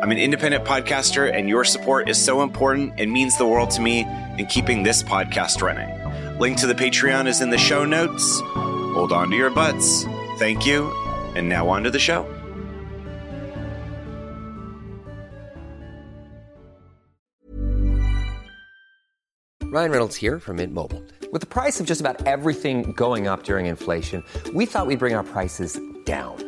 [0.00, 3.80] I'm an independent podcaster, and your support is so important and means the world to
[3.80, 4.06] me
[4.38, 6.38] in keeping this podcast running.
[6.38, 8.40] Link to the Patreon is in the show notes.
[8.44, 10.04] Hold on to your butts.
[10.38, 10.92] Thank you.
[11.34, 12.22] And now on to the show.
[19.64, 21.02] Ryan Reynolds here from Mint Mobile.
[21.32, 24.22] With the price of just about everything going up during inflation,
[24.54, 26.47] we thought we'd bring our prices down.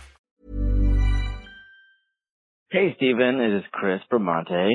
[2.73, 3.41] Hey, Stephen.
[3.41, 4.69] It is Chris Bramante.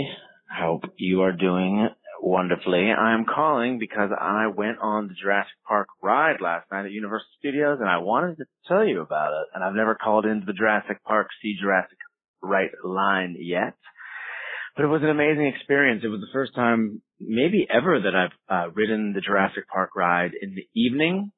[0.54, 1.88] Hope you are doing
[2.20, 2.90] wonderfully.
[2.90, 7.78] I'm calling because I went on the Jurassic Park ride last night at Universal Studios
[7.80, 9.46] and I wanted to tell you about it.
[9.54, 11.96] And I've never called into the Jurassic Park See Jurassic
[12.42, 13.78] Right line yet.
[14.76, 16.02] But it was an amazing experience.
[16.04, 18.36] It was the first time, maybe ever, that I've
[18.68, 21.32] uh, ridden the Jurassic Park ride in the evening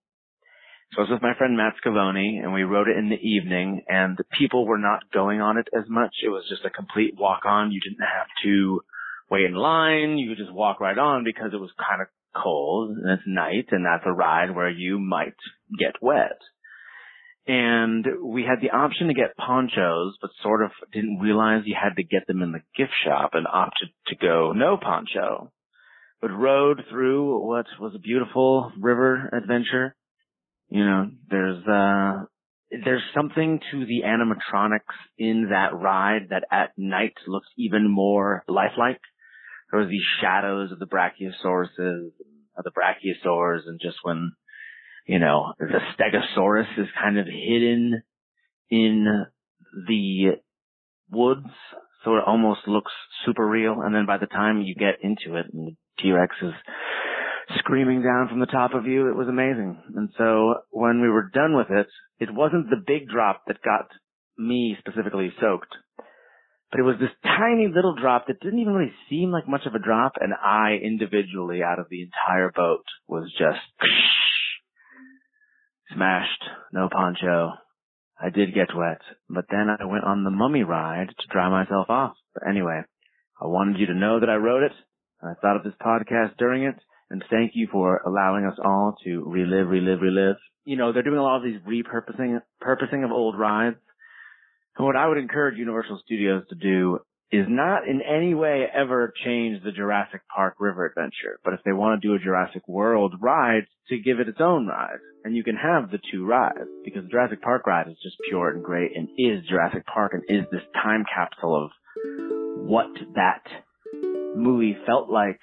[0.92, 3.82] so I was with my friend Matt Scavone and we rode it in the evening
[3.88, 6.14] and the people were not going on it as much.
[6.24, 7.72] It was just a complete walk on.
[7.72, 8.80] You didn't have to
[9.30, 10.16] wait in line.
[10.16, 13.66] You could just walk right on because it was kind of cold and it's night
[13.70, 15.36] and that's a ride where you might
[15.78, 16.38] get wet.
[17.46, 21.96] And we had the option to get ponchos, but sort of didn't realize you had
[21.96, 25.52] to get them in the gift shop and opted to go no poncho.
[26.20, 29.94] But rode through what was a beautiful river adventure
[30.68, 32.24] you know, there's, uh,
[32.84, 34.80] there's something to the animatronics
[35.16, 39.00] in that ride that at night looks even more lifelike.
[39.70, 42.10] There was these shadows of the Brachiosauruses,
[42.56, 44.32] of the Brachiosaurs, and just when,
[45.06, 48.02] you know, the Stegosaurus is kind of hidden
[48.70, 49.26] in
[49.86, 50.38] the
[51.10, 51.48] woods,
[52.04, 52.92] so it almost looks
[53.24, 53.80] super real.
[53.80, 56.52] And then by the time you get into it, and the T-Rex is
[57.58, 59.08] screaming down from the top of you.
[59.08, 59.80] It was amazing.
[59.94, 61.86] And so when we were done with it,
[62.18, 63.88] it wasn't the big drop that got
[64.36, 65.74] me specifically soaked,
[66.70, 69.74] but it was this tiny little drop that didn't even really seem like much of
[69.74, 70.12] a drop.
[70.20, 73.60] And I individually out of the entire boat was just
[75.94, 76.44] smashed.
[76.72, 77.52] No poncho.
[78.20, 79.00] I did get wet,
[79.30, 82.14] but then I went on the mummy ride to dry myself off.
[82.34, 82.82] But anyway,
[83.40, 84.72] I wanted you to know that I wrote it.
[85.22, 86.74] I thought of this podcast during it
[87.10, 90.36] and thank you for allowing us all to relive, relive, relive.
[90.64, 93.76] You know, they're doing a lot of these repurposing, purposing of old rides.
[94.76, 96.98] And what I would encourage Universal Studios to do
[97.30, 101.72] is not in any way ever change the Jurassic Park River Adventure, but if they
[101.72, 104.98] want to do a Jurassic World ride, to give it its own ride.
[105.24, 108.50] And you can have the two rides, because the Jurassic Park ride is just pure
[108.50, 111.70] and great and is Jurassic Park and is this time capsule of
[112.66, 113.42] what that
[114.36, 115.40] movie felt like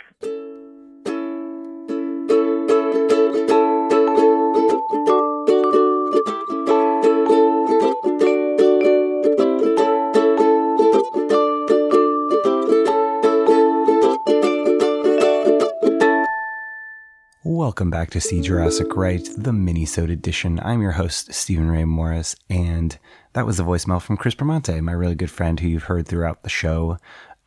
[17.56, 20.60] Welcome back to See Jurassic Right, the Minisode edition.
[20.60, 23.00] I'm your host, Stephen Ray Morris, and
[23.32, 26.44] that was a voicemail from Chris Bramante, my really good friend who you've heard throughout
[26.44, 26.98] the show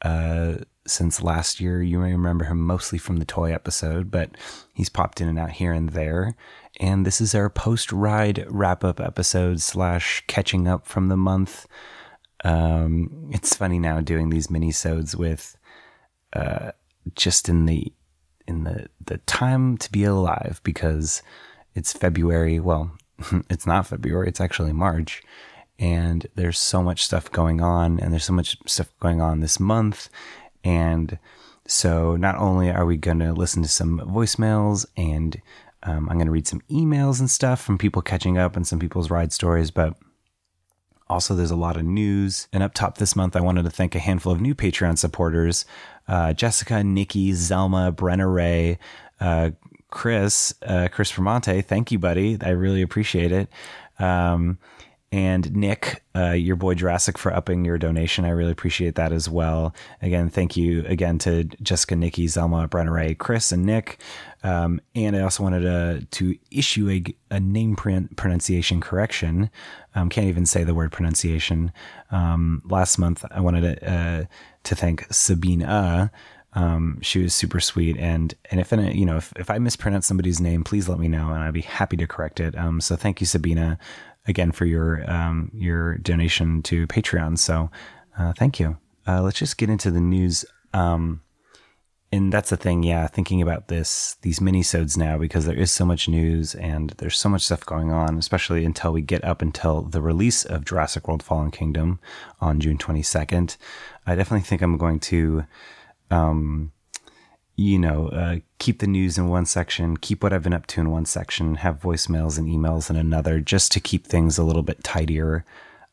[0.00, 0.54] uh,
[0.86, 1.82] since last year.
[1.82, 4.30] You may remember him mostly from the toy episode, but
[4.72, 6.34] he's popped in and out here and there.
[6.80, 11.66] And this is our post-ride wrap-up episode slash catching up from the month.
[12.44, 15.54] Um, it's funny now doing these minisodes with
[16.32, 16.72] uh,
[17.14, 17.92] just in the
[18.48, 21.22] in the the time to be alive because
[21.74, 22.58] it's February.
[22.58, 22.90] Well,
[23.50, 24.28] it's not February.
[24.28, 25.22] It's actually March,
[25.78, 29.60] and there's so much stuff going on, and there's so much stuff going on this
[29.60, 30.08] month,
[30.64, 31.18] and
[31.66, 35.40] so not only are we going to listen to some voicemails and
[35.82, 38.78] um, I'm going to read some emails and stuff from people catching up and some
[38.78, 39.94] people's ride stories, but
[41.10, 42.48] also, there's a lot of news.
[42.52, 45.64] And up top this month, I wanted to thank a handful of new Patreon supporters
[46.08, 48.78] uh, Jessica, Nikki, Zelma, Brenna Ray,
[49.20, 49.50] uh,
[49.90, 51.64] Chris, uh, Chris Fermonte.
[51.64, 52.38] Thank you, buddy.
[52.40, 53.48] I really appreciate it.
[53.98, 54.58] Um,
[55.10, 58.26] and Nick, uh, your boy Jurassic, for upping your donation.
[58.26, 59.74] I really appreciate that as well.
[60.02, 64.00] Again, thank you again to Jessica, Nikki, Zelma, Brenna Ray, Chris, and Nick.
[64.42, 69.48] Um, and I also wanted to, to issue a, a name pronunciation correction.
[69.94, 71.72] Um, can't even say the word pronunciation.
[72.10, 74.24] Um, last month, I wanted to, uh,
[74.64, 76.10] to thank Sabina.
[76.52, 80.40] Um, she was super sweet, and and if you know if, if I mispronounce somebody's
[80.40, 82.56] name, please let me know, and I'd be happy to correct it.
[82.56, 83.78] Um, so thank you, Sabina
[84.28, 87.38] again for your um, your donation to Patreon.
[87.38, 87.70] So
[88.18, 88.78] uh, thank you.
[89.06, 90.44] Uh, let's just get into the news.
[90.74, 91.22] Um,
[92.10, 93.06] and that's the thing, yeah.
[93.06, 97.28] Thinking about this, these mini-sodes now, because there is so much news and there's so
[97.28, 101.22] much stuff going on, especially until we get up until the release of Jurassic World:
[101.22, 102.00] Fallen Kingdom
[102.40, 103.58] on June 22nd.
[104.06, 105.44] I definitely think I'm going to
[106.10, 106.72] um,
[107.58, 110.80] you know, uh, keep the news in one section, keep what I've been up to
[110.80, 114.62] in one section, have voicemails and emails in another, just to keep things a little
[114.62, 115.44] bit tidier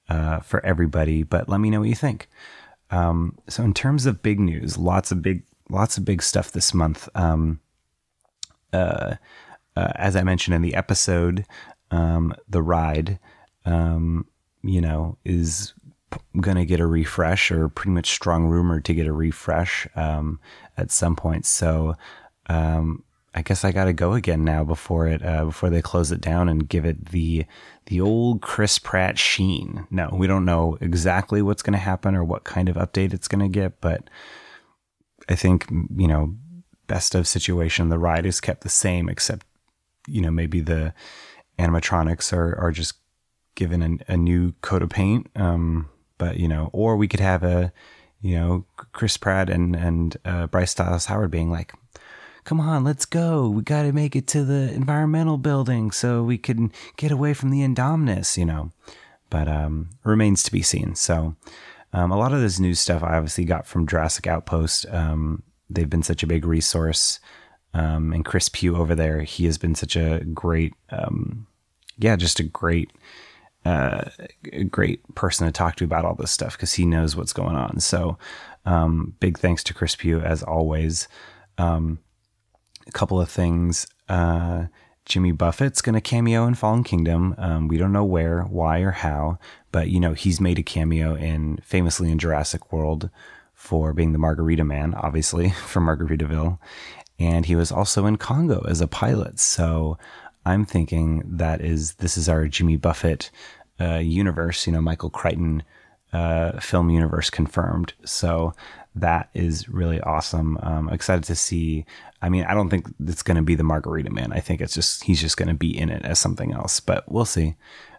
[0.08, 1.24] uh, for everybody.
[1.24, 2.30] But let me know what you think.
[2.92, 6.72] Um, so, in terms of big news, lots of big, lots of big stuff this
[6.72, 7.10] month.
[7.16, 7.60] Um,
[8.72, 9.16] uh,
[9.76, 11.48] uh as I mentioned in the episode,
[11.90, 13.18] um, the ride,
[13.66, 14.28] um,
[14.62, 15.74] you know, is
[16.40, 20.40] going to get a refresh or pretty much strong rumor to get a refresh um,
[20.78, 21.46] at some point.
[21.46, 21.96] So
[22.48, 26.12] um, I guess I got to go again now before it uh, before they close
[26.12, 27.46] it down and give it the
[27.88, 29.88] the old Chris Pratt sheen.
[29.92, 33.28] No, we don't know exactly what's going to happen or what kind of update it's
[33.28, 34.10] going to get, but
[35.28, 36.36] I think you know
[36.88, 39.46] best of situation the ride is kept the same except
[40.08, 40.94] you know maybe the
[41.58, 42.94] animatronics are are just
[43.56, 45.30] given a, a new coat of paint.
[45.36, 47.74] Um, but you know, or we could have a,
[48.22, 51.74] you know, Chris Pratt and and uh, Bryce Dallas Howard being like,
[52.44, 53.50] "Come on, let's go.
[53.50, 57.50] We got to make it to the environmental building so we can get away from
[57.50, 58.72] the Indominus," you know.
[59.30, 60.96] But um, remains to be seen.
[60.96, 61.36] So,
[61.94, 64.86] um, a lot of this news stuff I obviously got from Jurassic Outpost.
[64.90, 67.20] Um, they've been such a big resource.
[67.74, 71.46] Um, and Chris Pugh over there, he has been such a great, um,
[71.98, 72.90] yeah, just a great
[73.66, 74.10] uh,
[74.54, 77.56] a great person to talk to about all this stuff because he knows what's going
[77.56, 77.80] on.
[77.80, 78.18] So,
[78.66, 81.08] um, big thanks to Chris Pugh as always.
[81.58, 82.00] Um,
[82.88, 83.88] a couple of things.
[84.08, 84.66] Uh,
[85.06, 87.36] Jimmy Buffett's going to cameo in Fallen Kingdom.
[87.38, 89.38] Um, we don't know where, why, or how,
[89.72, 93.10] but you know he's made a cameo in famously in Jurassic World
[93.54, 96.58] for being the Margarita Man, obviously from Margaritaville,
[97.20, 99.40] and he was also in Congo as a pilot.
[99.40, 99.98] So
[100.46, 103.32] I'm thinking that is this is our Jimmy Buffett
[103.80, 105.64] uh, universe, you know, Michael Crichton
[106.14, 107.94] uh, film universe confirmed.
[108.06, 108.54] So
[108.96, 110.58] that is really awesome.
[110.62, 111.86] Um, excited to see.
[112.22, 114.32] I mean, I don't think it's going to be the Margarita Man.
[114.32, 117.12] I think it's just he's just going to be in it as something else, but
[117.12, 117.56] we'll see.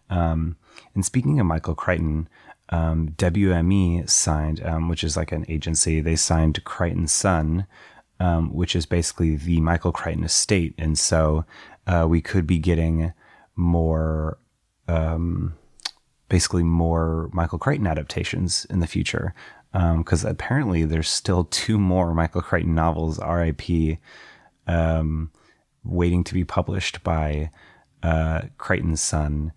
[0.08, 0.56] Um,
[0.94, 2.28] and speaking of Michael Crichton,
[2.70, 7.66] um, WME signed, um, which is like an agency, they signed Crichton's son,
[8.18, 11.44] um, which is basically the Michael Crichton estate, and so
[11.86, 13.12] uh, we could be getting
[13.54, 14.38] more
[14.88, 15.54] um,
[16.28, 19.34] basically more Michael Crichton adaptations in the future.
[19.72, 23.98] Because um, apparently there's still two more Michael Crichton novels, R.I.P.,
[24.66, 25.30] um,
[25.84, 27.50] waiting to be published by
[28.02, 29.52] uh, Crichton's son.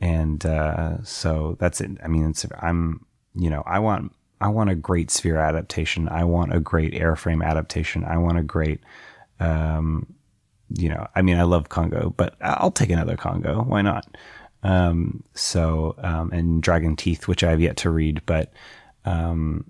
[0.00, 1.92] And uh, so that's it.
[2.04, 6.08] I mean, I'm, you know, I want, I want a great Sphere adaptation.
[6.08, 8.04] I want a great Airframe adaptation.
[8.04, 8.80] I want a great,
[9.40, 10.14] um,
[10.76, 13.62] you know, I mean, I love Congo, but I'll take another Congo.
[13.62, 14.16] Why not?
[14.62, 18.52] Um, so, um, and Dragon Teeth, which I have yet to read, but,
[19.04, 19.64] um,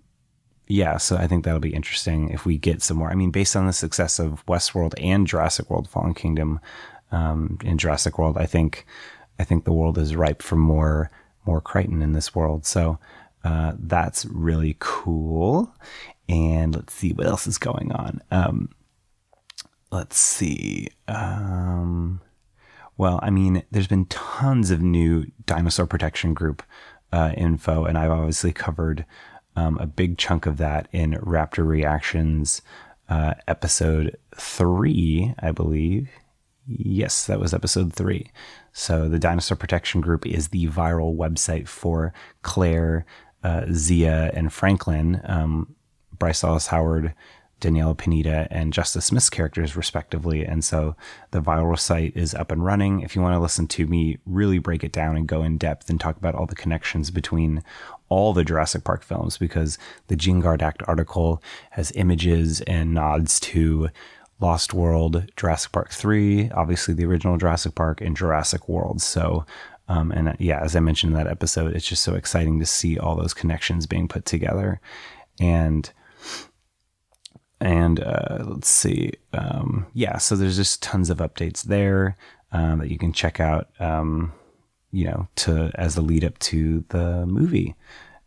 [0.66, 3.10] yeah, so I think that'll be interesting if we get some more.
[3.10, 6.60] I mean, based on the success of Westworld and Jurassic World: Fallen Kingdom,
[7.10, 8.86] um, in Jurassic World, I think
[9.38, 11.10] I think the world is ripe for more
[11.44, 12.64] more Crichton in this world.
[12.64, 12.98] So
[13.44, 15.74] uh, that's really cool.
[16.28, 18.22] And let's see what else is going on.
[18.30, 18.70] Um,
[19.92, 20.88] let's see.
[21.06, 22.20] Um,
[22.96, 26.62] well, I mean, there's been tons of new dinosaur protection group
[27.12, 29.04] uh, info, and I've obviously covered
[29.54, 32.62] um, a big chunk of that in Raptor Reactions
[33.08, 36.08] uh, episode three, I believe.
[36.66, 38.30] Yes, that was episode three.
[38.72, 43.04] So the Dinosaur Protection Group is the viral website for Claire,
[43.44, 45.74] uh, Zia, and Franklin, um,
[46.18, 47.14] Bryce Dallas Howard,
[47.62, 50.44] Daniela Pineda, and Justice Smith's characters, respectively.
[50.44, 50.96] And so
[51.30, 53.00] the viral site is up and running.
[53.00, 55.88] If you want to listen to me really break it down and go in depth
[55.88, 57.62] and talk about all the connections between
[58.08, 59.78] all the Jurassic Park films, because
[60.08, 63.88] the Gene Act article has images and nods to
[64.40, 69.00] Lost World, Jurassic Park 3, obviously the original Jurassic Park, and Jurassic World.
[69.00, 69.46] So,
[69.88, 72.66] um, and uh, yeah, as I mentioned in that episode, it's just so exciting to
[72.66, 74.80] see all those connections being put together.
[75.40, 75.90] And
[77.62, 79.12] and uh, let's see.
[79.32, 82.16] Um, yeah, so there's just tons of updates there
[82.50, 84.32] um, that you can check out, um,
[84.90, 87.76] you know, to as the lead up to the movie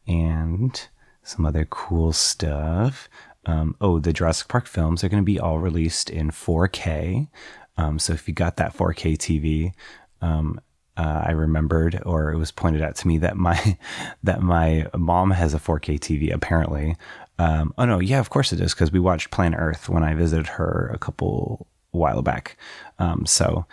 [0.07, 0.87] and
[1.21, 3.09] some other cool stuff.
[3.45, 7.27] Um, oh, the Jurassic Park films are going to be all released in 4K.
[7.77, 9.73] Um, so if you got that 4K TV,
[10.21, 10.61] um,
[10.97, 13.77] uh, I remembered, or it was pointed out to me that my
[14.23, 16.95] that my mom has a 4K TV apparently,
[17.37, 20.13] um, oh no, yeah, of course it is because we watched Planet Earth when I
[20.13, 22.57] visited her a couple a while back.
[22.99, 23.65] Um, so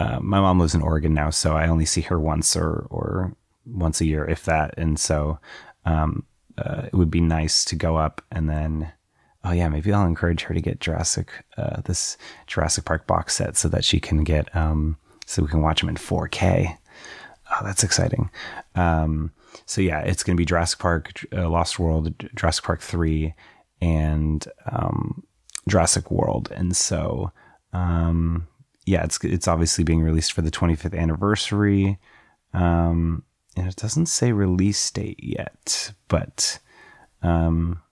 [0.00, 3.34] uh, my mom lives in Oregon now, so I only see her once or or
[3.64, 4.74] once a year, if that.
[4.76, 5.38] And so
[5.84, 6.24] um,
[6.58, 8.92] uh, it would be nice to go up and then.
[9.44, 12.16] Oh yeah, maybe I'll encourage her to get Jurassic, uh, this
[12.48, 15.88] Jurassic Park box set, so that she can get, um, so we can watch them
[15.88, 16.76] in 4K.
[17.52, 18.28] Oh, that's exciting.
[18.74, 19.30] Um,
[19.64, 23.34] so yeah, it's going to be Jurassic Park, uh, Lost World, Jurassic Park three,
[23.80, 25.22] and um,
[25.68, 26.52] Jurassic World.
[26.54, 27.32] And so
[27.72, 28.46] um,
[28.86, 31.98] yeah, it's it's obviously being released for the 25th anniversary.
[32.54, 33.24] Um,
[33.56, 36.58] and it doesn't say release date yet, but
[37.22, 37.82] um,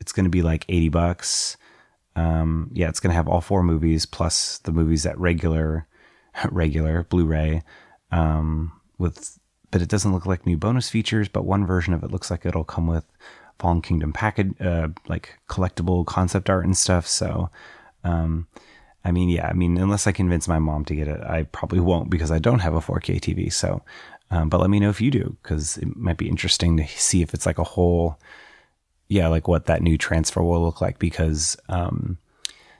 [0.00, 1.56] it's going to be like 80 bucks.
[2.14, 5.86] Um, yeah, it's going to have all four movies plus the movies at regular
[6.50, 7.62] regular Blu-ray
[8.10, 9.38] um, with
[9.70, 11.28] but it doesn't look like new bonus features.
[11.28, 13.04] But one version of it looks like it'll come with
[13.58, 17.06] Fallen Kingdom package, uh, like collectible concept art and stuff.
[17.06, 17.50] So,
[18.04, 18.46] um,
[19.04, 21.80] I mean, yeah, I mean, unless I convince my mom to get it, I probably
[21.80, 23.52] won't because I don't have a 4K TV.
[23.52, 23.82] So,
[24.30, 27.22] um, but let me know if you do because it might be interesting to see
[27.22, 28.18] if it's like a whole,
[29.08, 32.18] yeah, like what that new transfer will look like because, um,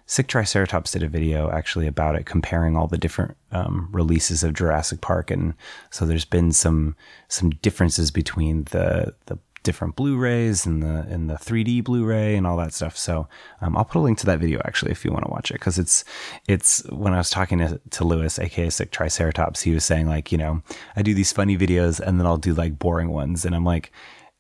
[0.07, 4.55] Sick Triceratops did a video actually about it, comparing all the different um, releases of
[4.55, 5.55] Jurassic Park, and
[5.91, 6.95] so there's been some
[7.29, 12.57] some differences between the the different Blu-rays and the and the 3D Blu-ray and all
[12.57, 12.97] that stuff.
[12.97, 13.27] So
[13.61, 15.55] um, I'll put a link to that video actually if you want to watch it
[15.55, 16.05] because it's
[16.47, 20.31] it's when I was talking to, to Lewis, aka Sick Triceratops, he was saying like
[20.31, 20.63] you know
[20.95, 23.91] I do these funny videos and then I'll do like boring ones, and I'm like,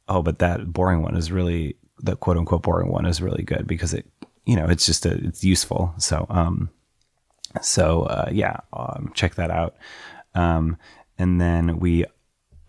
[0.08, 3.66] oh, but that boring one is really the quote unquote boring one is really good
[3.66, 4.06] because it
[4.46, 5.92] you know, it's just a, it's useful.
[5.98, 6.70] So, um,
[7.60, 9.76] so, uh, yeah, um, check that out.
[10.34, 10.76] Um,
[11.18, 12.04] and then we,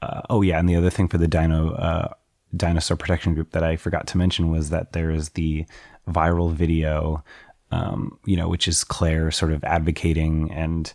[0.01, 0.59] uh, oh yeah.
[0.59, 2.13] And the other thing for the dino, uh,
[2.55, 5.65] dinosaur protection group that I forgot to mention was that there is the
[6.09, 7.23] viral video,
[7.71, 10.93] um, you know, which is Claire sort of advocating and,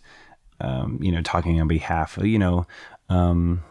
[0.59, 2.65] um, you know, talking on behalf of, you know,
[3.09, 3.63] um,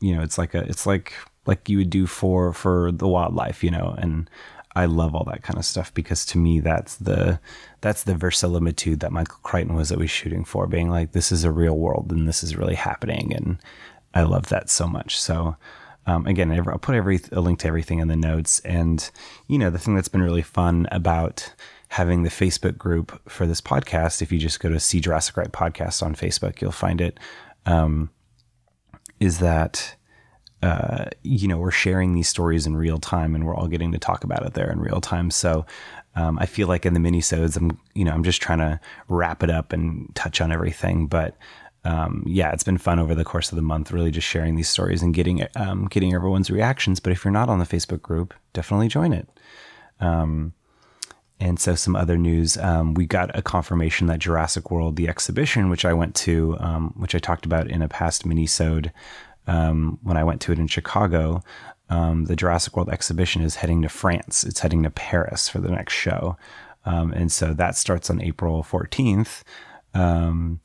[0.00, 1.12] you know, it's like a, it's like,
[1.44, 4.28] like you would do for, for the wildlife, you know, and,
[4.76, 7.40] I love all that kind of stuff because to me that's the
[7.80, 11.50] that's the verisimilitude that Michael Crichton was always shooting for, being like this is a
[11.50, 13.58] real world and this is really happening, and
[14.14, 15.18] I love that so much.
[15.18, 15.56] So.
[16.08, 18.60] Um, again, I'll put every a link to everything in the notes.
[18.60, 19.10] And
[19.48, 21.52] you know, the thing that's been really fun about
[21.88, 25.50] having the Facebook group for this podcast, if you just go to See Jurassic Right
[25.50, 27.18] podcast on Facebook, you'll find it.
[27.66, 28.10] Um,
[29.18, 29.96] is that
[30.62, 33.98] uh, you know, we're sharing these stories in real time and we're all getting to
[33.98, 35.30] talk about it there in real time.
[35.30, 35.66] So
[36.14, 39.42] um, I feel like in the minisodes, I'm, you know, I'm just trying to wrap
[39.42, 41.06] it up and touch on everything.
[41.06, 41.36] But
[41.84, 44.68] um, yeah, it's been fun over the course of the month, really just sharing these
[44.68, 46.98] stories and getting um, getting everyone's reactions.
[46.98, 49.28] But if you're not on the Facebook group, definitely join it.
[50.00, 50.52] Um,
[51.38, 55.70] and so, some other news: um, we got a confirmation that Jurassic World, the exhibition,
[55.70, 58.90] which I went to, um, which I talked about in a past minisode,
[59.46, 61.42] um, when I went to it in Chicago,
[61.88, 64.44] um, the Jurassic World exhibition is heading to France.
[64.44, 66.36] It's heading to Paris for the next show.
[66.84, 69.42] Um, and so that starts on April 14th.
[69.94, 70.60] Um,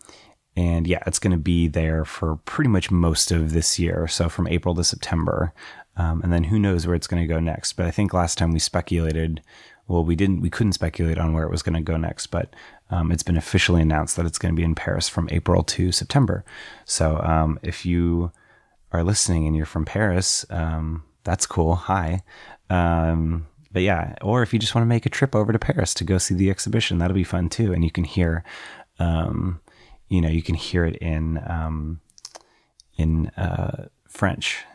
[0.55, 4.07] and yeah, it's going to be there for pretty much most of this year.
[4.07, 5.53] So from April to September.
[5.95, 7.73] Um, and then who knows where it's going to go next.
[7.73, 9.41] But I think last time we speculated,
[9.87, 12.53] well, we didn't, we couldn't speculate on where it was going to go next, but
[12.89, 15.91] um, it's been officially announced that it's going to be in Paris from April to
[15.91, 16.43] September.
[16.85, 18.31] So um, if you
[18.91, 21.75] are listening and you're from Paris, um, that's cool.
[21.75, 22.23] Hi.
[22.69, 25.93] Um, but yeah, or if you just want to make a trip over to Paris
[25.95, 27.73] to go see the exhibition, that'll be fun too.
[27.73, 28.43] And you can hear,
[28.99, 29.61] um,
[30.09, 32.01] you know, you can hear it in um,
[32.97, 34.65] in uh, French.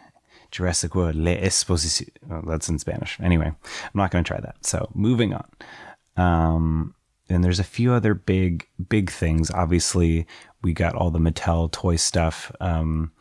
[0.53, 2.11] Jurassic World, Les Expositions.
[2.31, 3.19] Oh, that's in Spanish.
[3.21, 4.65] Anyway, I'm not going to try that.
[4.65, 5.51] So moving on.
[6.17, 6.95] Um,
[7.29, 9.51] and there's a few other big, big things.
[9.51, 10.27] Obviously,
[10.63, 12.53] we got all the Mattel toy stuff.
[12.61, 13.13] Um,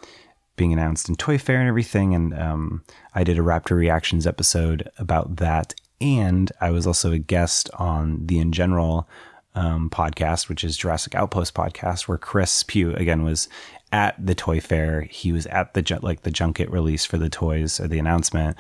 [0.56, 2.14] being announced in Toy Fair and everything.
[2.14, 2.84] And um,
[3.14, 5.76] I did a Raptor Reactions episode about that.
[6.02, 9.08] And I was also a guest on the In General
[9.56, 13.48] um, podcast, which is Jurassic Outpost podcast, where Chris Pugh again was
[13.92, 15.02] at the Toy Fair.
[15.04, 18.58] He was at the like the junket release for the toys or the announcement,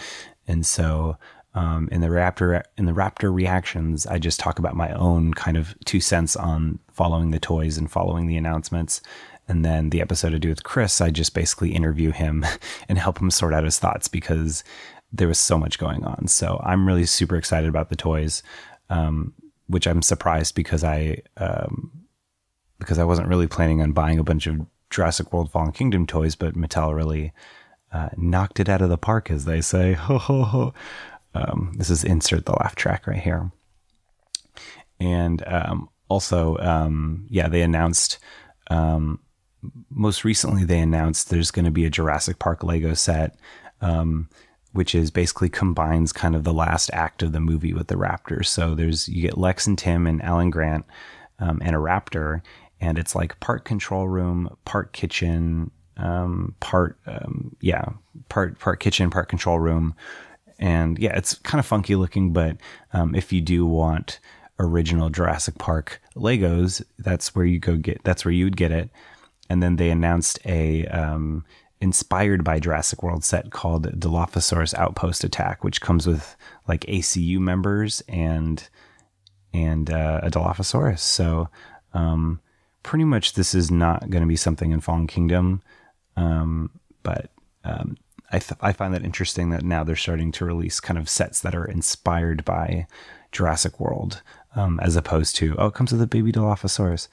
[0.47, 1.17] and so
[1.55, 5.57] um, in the Raptor in the Raptor reactions, I just talk about my own kind
[5.57, 9.01] of two cents on following the toys and following the announcements.
[9.47, 12.45] And then the episode I do with Chris, I just basically interview him
[12.89, 14.63] and help him sort out his thoughts because
[15.11, 16.27] there was so much going on.
[16.27, 18.43] So I'm really super excited about the toys,
[18.89, 19.33] um,
[19.67, 21.91] which I'm surprised because I um,
[22.79, 26.35] because I wasn't really planning on buying a bunch of Jurassic World Fallen Kingdom toys,
[26.35, 27.31] but Mattel really
[27.91, 29.93] uh, knocked it out of the park, as they say.
[29.93, 30.73] Ho ho ho.
[31.33, 33.51] Um, this is insert the laugh track right here.
[34.99, 38.19] And um, also, um, yeah, they announced
[38.69, 39.19] um,
[39.89, 43.35] most recently they announced there's going to be a Jurassic Park Lego set,
[43.81, 44.29] um,
[44.73, 48.47] which is basically combines kind of the last act of the movie with the Raptors.
[48.47, 50.85] So there's you get Lex and Tim and Alan Grant
[51.39, 52.41] um, and a Raptor,
[52.81, 57.85] and it's like part control room, part kitchen, um, part um, yeah,
[58.29, 59.95] part part kitchen, part control room,
[60.59, 62.33] and yeah, it's kind of funky looking.
[62.33, 62.57] But
[62.93, 64.19] um, if you do want
[64.59, 68.03] original Jurassic Park Legos, that's where you go get.
[68.03, 68.89] That's where you would get it
[69.49, 71.45] and then they announced a um,
[71.81, 76.35] inspired by Jurassic World set called Dilophosaurus Outpost Attack, which comes with
[76.67, 78.67] like ACU members and
[79.53, 80.99] and uh, a Dilophosaurus.
[80.99, 81.49] So
[81.93, 82.41] um,
[82.83, 85.61] pretty much this is not going to be something in Fallen Kingdom,
[86.17, 86.71] um,
[87.03, 87.29] but
[87.63, 87.97] um,
[88.31, 91.39] I th- I find that interesting that now they're starting to release kind of sets
[91.41, 92.87] that are inspired by
[93.31, 94.21] Jurassic World.
[94.57, 97.09] Um, as opposed to oh, it comes with a baby Dilophosaurus.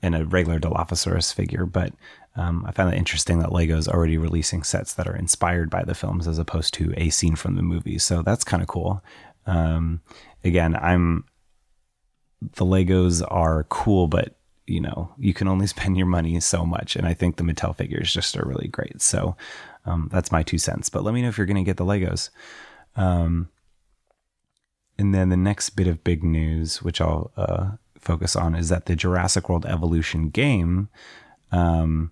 [0.00, 1.92] And a regular Dilophosaurus figure, but
[2.36, 5.94] um, I found it interesting that Lego's already releasing sets that are inspired by the
[5.94, 7.98] films as opposed to a scene from the movie.
[7.98, 9.02] So that's kind of cool.
[9.46, 10.02] Um,
[10.44, 11.24] again, I'm
[12.40, 16.94] the Legos are cool, but you know you can only spend your money so much,
[16.94, 19.02] and I think the Mattel figures just are really great.
[19.02, 19.36] So
[19.84, 20.88] um, that's my two cents.
[20.88, 22.30] But let me know if you're going to get the Legos.
[22.94, 23.48] Um,
[24.98, 27.70] and then the next bit of big news, which I'll uh,
[28.08, 30.88] focus on is that the Jurassic World Evolution game,
[31.52, 32.10] um,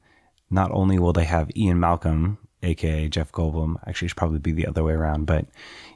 [0.50, 4.66] not only will they have Ian Malcolm, aka Jeff Goldblum, actually, should probably be the
[4.66, 5.46] other way around, but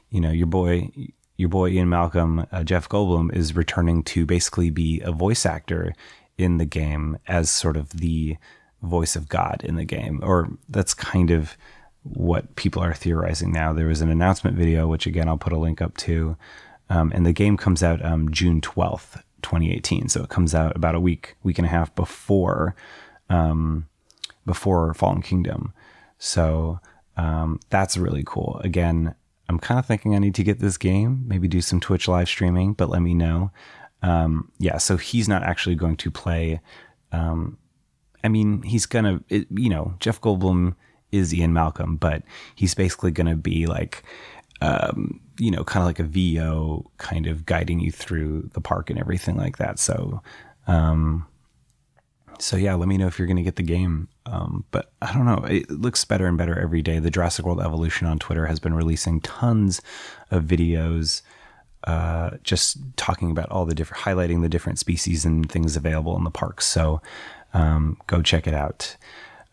[0.09, 0.89] you know, your boy,
[1.37, 5.93] your boy Ian Malcolm, uh, Jeff Goldblum is returning to basically be a voice actor
[6.37, 8.37] in the game as sort of the
[8.81, 11.55] voice of God in the game, or that's kind of
[12.03, 13.73] what people are theorizing now.
[13.73, 16.35] There was an announcement video, which again I'll put a link up to,
[16.89, 20.09] um, and the game comes out um, June twelfth, 2018.
[20.09, 22.75] So it comes out about a week, week and a half before,
[23.29, 23.87] um,
[24.45, 25.73] before Fallen Kingdom.
[26.17, 26.79] So
[27.17, 28.61] um, that's really cool.
[28.63, 29.15] Again,
[29.49, 32.29] I'm kind of thinking I need to get this game, maybe do some Twitch live
[32.29, 33.51] streaming, but let me know.
[34.01, 36.61] Um, yeah, so he's not actually going to play.
[37.11, 37.57] Um,
[38.23, 40.75] I mean, he's gonna, you know, Jeff Goldblum
[41.11, 42.23] is Ian Malcolm, but
[42.55, 44.03] he's basically gonna be like
[44.61, 48.89] um, you know, kind of like a VO kind of guiding you through the park
[48.89, 49.79] and everything like that.
[49.79, 50.21] So,
[50.67, 51.25] um,
[52.37, 54.07] so yeah, let me know if you're going to get the game.
[54.25, 55.43] Um, but I don't know.
[55.45, 56.99] It looks better and better every day.
[56.99, 59.81] The Jurassic World Evolution on Twitter has been releasing tons
[60.29, 61.23] of videos,
[61.85, 66.23] uh, just talking about all the different, highlighting the different species and things available in
[66.23, 66.67] the parks.
[66.67, 67.01] So,
[67.53, 68.95] um, go check it out.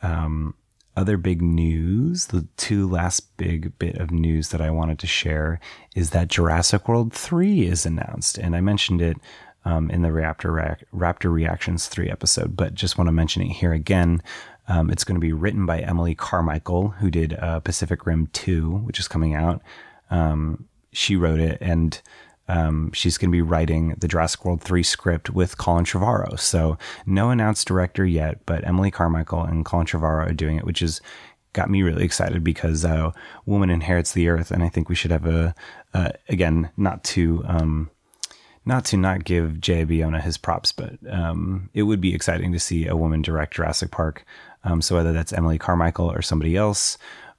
[0.02, 0.54] Um,
[0.98, 5.60] other big news, the two last big bit of news that I wanted to share
[5.94, 8.36] is that Jurassic World 3 is announced.
[8.36, 9.16] And I mentioned it
[9.64, 13.72] um, in the Raptor, Raptor Reactions 3 episode, but just want to mention it here
[13.72, 14.20] again.
[14.66, 18.68] Um, it's going to be written by Emily Carmichael, who did uh, Pacific Rim 2,
[18.78, 19.62] which is coming out.
[20.10, 22.02] Um, she wrote it, and
[22.48, 26.38] um, she's going to be writing the Jurassic World 3 script with Colin Trevorrow.
[26.38, 30.82] So, no announced director yet, but Emily Carmichael and Colin Trevorrow are doing it, which
[30.82, 31.00] is
[31.52, 33.12] got me really excited because uh,
[33.46, 35.54] Woman Inherits the Earth, and I think we should have a,
[36.28, 37.44] again, not to.
[37.46, 37.90] Um,
[38.64, 42.60] not to not give Jay Bayona his props, but um, it would be exciting to
[42.60, 44.26] see a woman direct Jurassic Park.
[44.62, 46.98] Um, so whether that's Emily Carmichael or somebody else,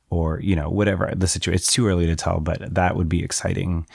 [0.09, 3.23] or you know whatever the situation, it's too early to tell, but that would be
[3.23, 3.85] exciting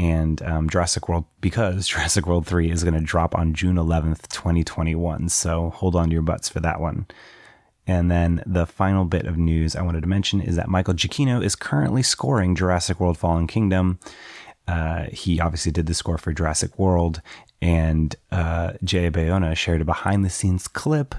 [0.00, 4.28] and um, Jurassic World because Jurassic World 3 is going to drop on June 11th,
[4.28, 5.28] 2021.
[5.28, 7.06] So hold on to your butts for that one.
[7.86, 11.44] And then the final bit of news I wanted to mention is that Michael Giacchino
[11.44, 13.98] is currently scoring Jurassic World Fallen Kingdom.
[14.66, 17.20] Uh, he obviously did the score for Jurassic World,
[17.60, 21.14] and uh, Jay Bayona shared a behind the scenes clip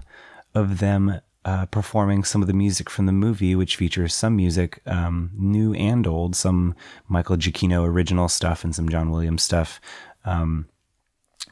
[0.56, 4.82] of them uh, performing some of the music from the movie, which features some music,
[4.86, 6.76] um, new and old, some
[7.08, 9.82] Michael Giacchino original stuff and some John Williams stuff.
[10.24, 10.68] Um,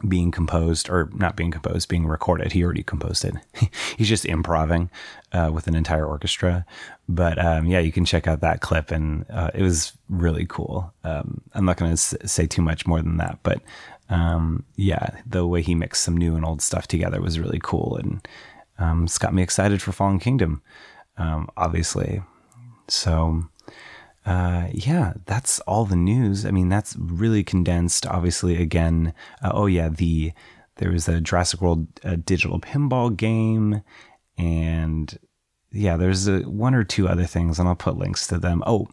[0.07, 2.51] being composed or not being composed, being recorded.
[2.51, 3.35] He already composed it.
[3.97, 4.89] He's just improvising
[5.33, 6.65] uh, with an entire orchestra.
[7.09, 10.93] But um, yeah, you can check out that clip, and uh, it was really cool.
[11.03, 13.61] Um, I'm not going to say too much more than that, but
[14.09, 17.97] um, yeah, the way he mixed some new and old stuff together was really cool,
[17.97, 18.25] and
[18.79, 20.61] um, it's got me excited for Fallen Kingdom,
[21.17, 22.23] um, obviously.
[22.87, 23.43] So,
[24.25, 26.45] uh, yeah, that's all the news.
[26.45, 28.07] I mean, that's really condensed.
[28.07, 29.13] Obviously, again,
[29.43, 30.31] uh, oh yeah, the
[30.77, 33.81] there was a Jurassic World uh, digital pinball game,
[34.37, 35.17] and
[35.71, 38.63] yeah, there's a, one or two other things, and I'll put links to them.
[38.65, 38.87] Oh,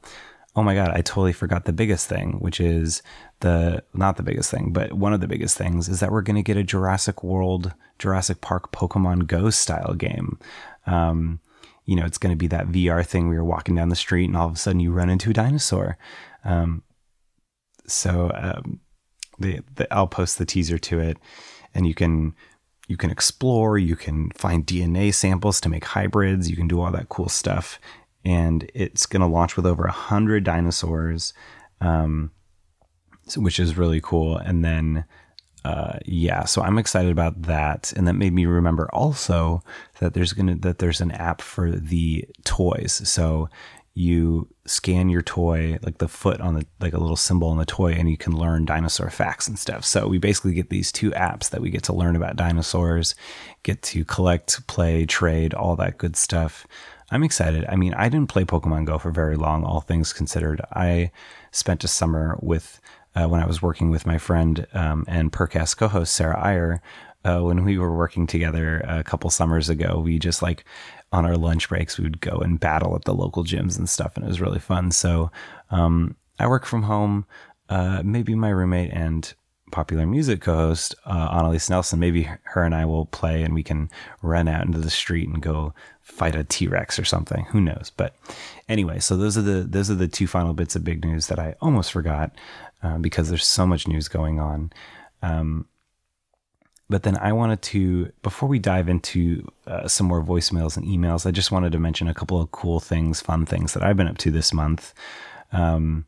[0.56, 3.02] oh my god, I totally forgot the biggest thing, which is
[3.40, 6.36] the not the biggest thing, but one of the biggest things is that we're going
[6.36, 10.38] to get a Jurassic World, Jurassic Park Pokemon Go style game.
[10.86, 11.40] Um,
[11.84, 14.24] you know, it's going to be that VR thing where you're walking down the street
[14.24, 15.98] and all of a sudden you run into a dinosaur.
[16.44, 16.82] Um,
[17.86, 18.80] so um,
[19.38, 21.18] the, the, I'll post the teaser to it,
[21.74, 22.34] and you can
[22.88, 26.92] you can explore, you can find DNA samples to make hybrids, you can do all
[26.92, 27.80] that cool stuff,
[28.26, 31.32] and it's going to launch with over a hundred dinosaurs.
[31.80, 32.32] Um,
[33.36, 34.36] which is really cool.
[34.36, 35.04] And then,
[35.64, 37.92] uh, yeah, so I'm excited about that.
[37.96, 39.62] And that made me remember also
[39.98, 42.92] that there's gonna that there's an app for the toys.
[43.08, 43.48] So
[43.94, 47.64] you scan your toy, like the foot on the like a little symbol on the
[47.64, 49.84] toy, and you can learn dinosaur facts and stuff.
[49.84, 53.16] So we basically get these two apps that we get to learn about dinosaurs,
[53.64, 56.66] get to collect, play, trade, all that good stuff.
[57.10, 57.64] I'm excited.
[57.68, 60.60] I mean, I didn't play Pokemon Go for very long, all things considered.
[60.72, 61.12] I
[61.52, 62.80] spent a summer with
[63.14, 66.82] uh, when I was working with my friend um, and Percast co-host Sarah Iyer.
[67.24, 70.64] Uh, when we were working together a couple summers ago, we just like
[71.12, 74.16] on our lunch breaks we would go and battle at the local gyms and stuff,
[74.16, 74.90] and it was really fun.
[74.90, 75.30] So
[75.70, 77.26] um, I work from home.
[77.68, 79.32] Uh, maybe my roommate and
[79.70, 83.90] popular music co-host uh, Annalise Nelson, maybe her and I will play, and we can
[84.22, 87.44] run out into the street and go fight a T Rex or something.
[87.46, 87.90] Who knows?
[87.96, 88.14] But
[88.68, 91.38] anyway, so those are the those are the two final bits of big news that
[91.38, 92.32] I almost forgot.
[92.82, 94.70] Uh, because there's so much news going on.
[95.22, 95.66] Um,
[96.90, 101.26] but then I wanted to, before we dive into uh, some more voicemails and emails,
[101.26, 104.06] I just wanted to mention a couple of cool things, fun things that I've been
[104.06, 104.92] up to this month.
[105.52, 106.04] Um,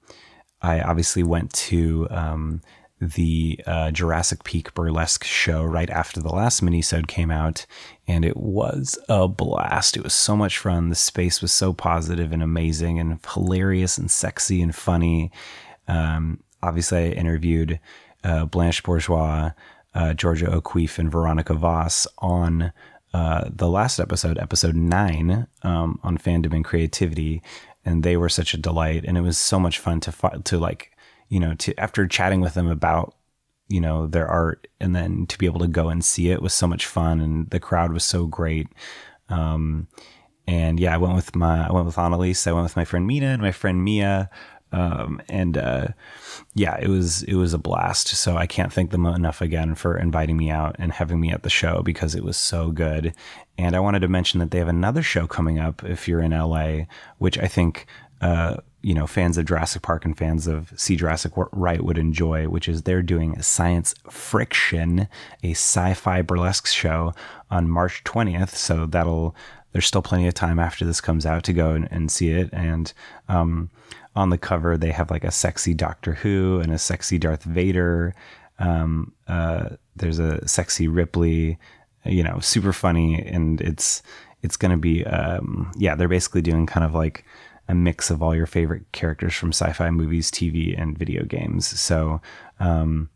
[0.61, 2.61] I obviously went to um,
[3.01, 7.65] the uh, Jurassic Peak burlesque show right after the last minisode came out,
[8.07, 9.97] and it was a blast.
[9.97, 10.89] It was so much fun.
[10.89, 15.31] The space was so positive and amazing, and hilarious and sexy and funny.
[15.87, 17.81] Um, obviously, I interviewed
[18.25, 19.53] uh, Blanche Bourgeois,
[19.95, 22.73] uh, Georgia O'Keeffe, and Veronica Voss on
[23.15, 27.43] uh, the last episode, episode nine, um, on fandom and creativity,
[27.85, 29.05] and they were such a delight.
[29.07, 30.93] And it was so much fun to fi- to like,
[31.29, 33.15] you know, to after chatting with them about
[33.69, 36.55] you know their art and then to be able to go and see it was
[36.55, 38.67] so much fun and the crowd was so great
[39.29, 39.87] um,
[40.47, 43.07] and yeah i went with my i went with annalise i went with my friend
[43.07, 44.31] mina and my friend mia
[44.73, 45.89] um, and uh,
[46.55, 48.09] yeah, it was it was a blast.
[48.09, 51.43] So I can't thank them enough again for inviting me out and having me at
[51.43, 53.15] the show because it was so good.
[53.57, 56.33] And I wanted to mention that they have another show coming up if you're in
[56.33, 56.81] LA,
[57.19, 57.87] which I think
[58.21, 62.49] uh, you know fans of Jurassic Park and fans of See Jurassic Right would enjoy,
[62.49, 65.09] which is they're doing a Science Friction,
[65.43, 67.13] a sci-fi burlesque show
[67.51, 68.55] on March 20th.
[68.55, 69.37] So that'll
[69.73, 72.49] there's still plenty of time after this comes out to go and, and see it.
[72.51, 72.91] And
[73.29, 73.69] um,
[74.17, 78.15] on the cover they have like a sexy Doctor Who and a sexy Darth Vader.
[78.59, 81.59] Um, uh, there's a sexy Ripley,
[82.07, 84.03] you know, super funny, and it's
[84.43, 87.27] it's going to be um, yeah, they're basically doing kind of like
[87.69, 91.67] a mix of all your favorite characters from sci-fi movies, TV, and video games.
[91.67, 92.21] So
[92.61, 93.11] um,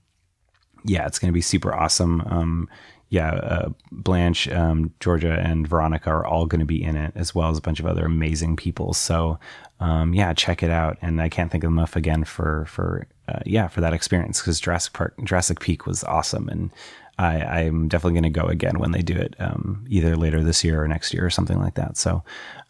[0.84, 2.22] yeah, it's going to be super awesome.
[2.22, 2.68] Um,
[3.08, 7.34] yeah, uh, Blanche, um, Georgia, and Veronica are all going to be in it, as
[7.34, 8.94] well as a bunch of other amazing people.
[8.94, 9.38] So,
[9.80, 10.96] um, yeah, check it out.
[11.02, 14.60] And I can't think of enough again for for uh, yeah for that experience because
[14.60, 16.70] Jurassic Park, Jurassic Peak was awesome, and
[17.18, 20.64] I, I'm definitely going to go again when they do it, um, either later this
[20.64, 21.98] year or next year or something like that.
[21.98, 22.24] So,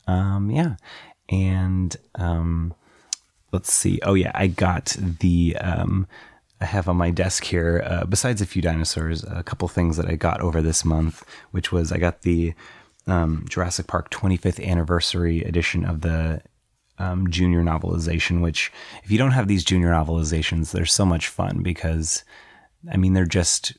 [0.09, 0.75] um, yeah,
[1.33, 2.75] and um,
[3.53, 3.99] let's see.
[4.03, 6.07] Oh yeah, I got the um,
[6.61, 10.07] I have on my desk here, uh, besides a few dinosaurs, a couple things that
[10.07, 12.55] I got over this month, which was I got the
[13.07, 16.43] um, Jurassic Park 25th anniversary edition of the
[16.99, 18.43] um, junior novelization.
[18.43, 18.71] Which,
[19.03, 22.25] if you don't have these junior novelizations, they're so much fun because,
[22.93, 23.73] I mean, they're just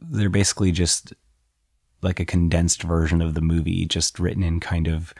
[0.00, 1.12] they're basically just
[2.02, 5.14] like a condensed version of the movie, just written in kind of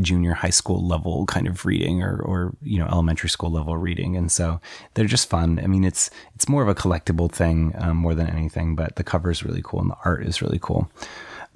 [0.00, 4.16] junior high school level kind of reading or, or you know elementary school level reading.
[4.16, 4.60] And so
[4.94, 5.60] they're just fun.
[5.62, 9.04] I mean it's it's more of a collectible thing um, more than anything but the
[9.04, 10.90] cover is really cool and the art is really cool.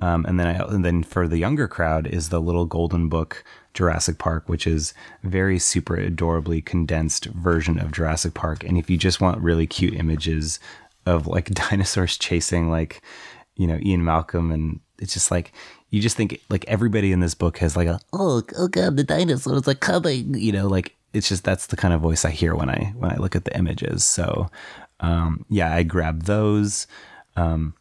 [0.00, 3.44] Um, and then I, and then for the younger crowd is the little golden book
[3.72, 8.64] Jurassic Park, which is very super adorably condensed version of Jurassic Park.
[8.64, 10.58] And if you just want really cute images
[11.06, 13.00] of like dinosaurs chasing like
[13.56, 15.52] you know Ian Malcolm, and it's just like
[15.92, 19.04] you just think like everybody in this book has like a oh oh god the
[19.04, 22.54] dinosaurs are coming you know like it's just that's the kind of voice I hear
[22.54, 24.04] when I when I look at the images.
[24.04, 24.50] So
[25.00, 26.86] um, yeah I grabbed those
[27.36, 27.74] um,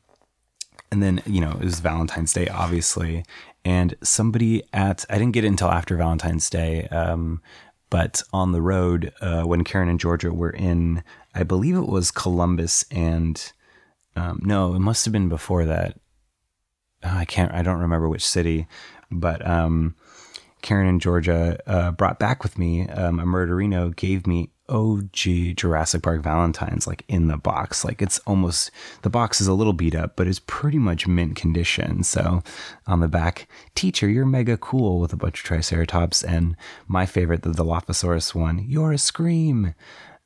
[0.91, 3.23] and then you know it was Valentine's Day obviously
[3.63, 7.41] and somebody at I didn't get it until after Valentine's Day um,
[7.89, 12.11] but on the road uh, when Karen and Georgia were in I believe it was
[12.11, 13.51] Columbus and
[14.15, 16.00] um, no it must have been before that
[17.03, 18.67] oh, I can't, I don't remember which city,
[19.11, 19.95] but um,
[20.61, 26.01] Karen in Georgia uh, brought back with me um, a Murderino, gave me OG Jurassic
[26.01, 27.83] Park Valentine's like in the box.
[27.83, 31.35] Like it's almost the box is a little beat up, but it's pretty much mint
[31.35, 32.03] condition.
[32.03, 32.41] So
[32.87, 36.55] on the back, teacher, you're mega cool with a bunch of Triceratops, and
[36.87, 39.75] my favorite, the Dilophosaurus one, you're a scream.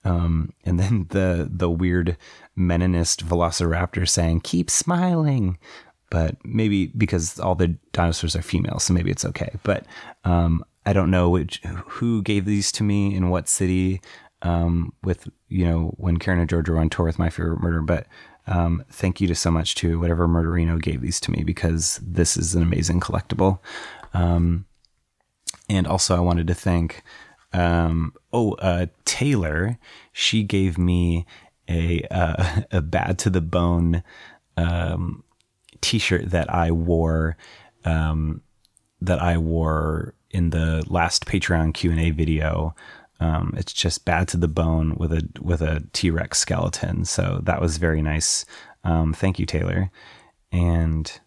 [0.04, 2.16] Um, and then the the weird
[2.56, 5.58] meninist Velociraptor saying, "Keep smiling,"
[6.10, 9.56] but maybe because all the dinosaurs are female, so maybe it's okay.
[9.64, 9.86] But
[10.24, 14.02] um, I don't know which who gave these to me in what city.
[14.42, 17.82] Um, with you know when Karen and Georgia were on tour with My Favorite Murder,
[17.82, 18.06] but
[18.48, 22.38] um, thank you to so much to whatever Murderino gave these to me because this
[22.38, 23.60] is an amazing collectible.
[24.14, 24.66] Um,
[25.68, 27.04] and also, I wanted to thank
[27.54, 29.80] um, oh uh, Taylor.
[30.14, 31.26] She gave me
[31.70, 34.04] a uh, a bad to the bone
[34.58, 35.24] um,
[35.86, 37.38] T-shirt that I wore,
[37.84, 38.42] um,
[39.02, 42.76] that I wore in the last Patreon Q and A video.
[43.20, 47.06] Um, it's just bad to the bone with a with a T Rex skeleton.
[47.06, 48.46] So that was very nice.
[48.84, 49.92] Um, thank you, Taylor.
[50.52, 51.20] And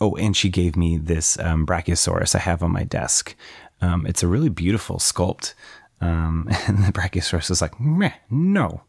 [0.00, 3.36] oh, and she gave me this um, Brachiosaurus I have on my desk.
[3.82, 5.52] Um, it's a really beautiful sculpt.
[6.00, 8.82] Um, and the Brachiosaurus is like, Meh, no.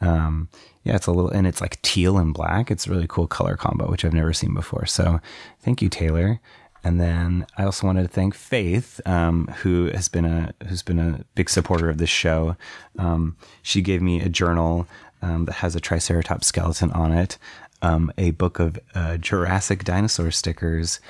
[0.00, 0.48] Um,
[0.84, 2.70] yeah, it's a little, and it's like teal and black.
[2.70, 4.86] It's a really cool color combo, which I've never seen before.
[4.86, 5.20] So
[5.60, 6.40] thank you, Taylor.
[6.82, 10.98] And then I also wanted to thank Faith, um, who has been a who's been
[10.98, 12.56] a big supporter of this show.
[12.98, 14.86] Um, she gave me a journal
[15.20, 17.36] um, that has a Triceratops skeleton on it,
[17.82, 21.00] um, a book of uh, Jurassic dinosaur stickers,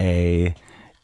[0.00, 0.56] a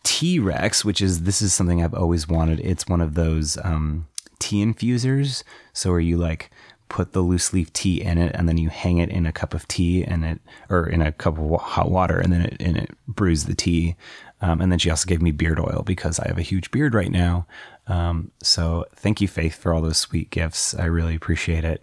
[0.02, 2.58] T Rex, which is this is something I've always wanted.
[2.60, 4.08] It's one of those um,
[4.40, 6.50] tea infusers, so where you like
[6.88, 9.54] put the loose leaf tea in it and then you hang it in a cup
[9.54, 12.76] of tea and it or in a cup of hot water and then it, and
[12.76, 13.96] it brews the tea.
[14.40, 16.94] Um, and then she also gave me beard oil because i have a huge beard
[16.94, 17.46] right now.
[17.86, 20.74] Um, so thank you faith for all those sweet gifts.
[20.74, 21.82] I really appreciate it.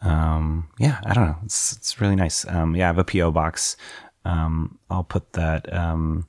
[0.00, 1.36] Um, yeah i don't know.
[1.44, 2.46] It's, it's really nice.
[2.48, 3.76] Um, yeah i have a po box.
[4.24, 6.28] Um, i'll put that um,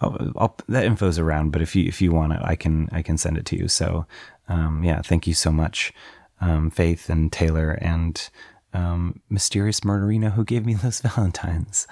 [0.00, 3.02] I'll, I'll, that info's around but if you if you want it i can i
[3.02, 3.68] can send it to you.
[3.68, 4.06] So
[4.48, 5.92] yeah thank you so much
[6.40, 8.28] um, Faith and Taylor and
[8.72, 11.86] um, mysterious Murderino who gave me those Valentines.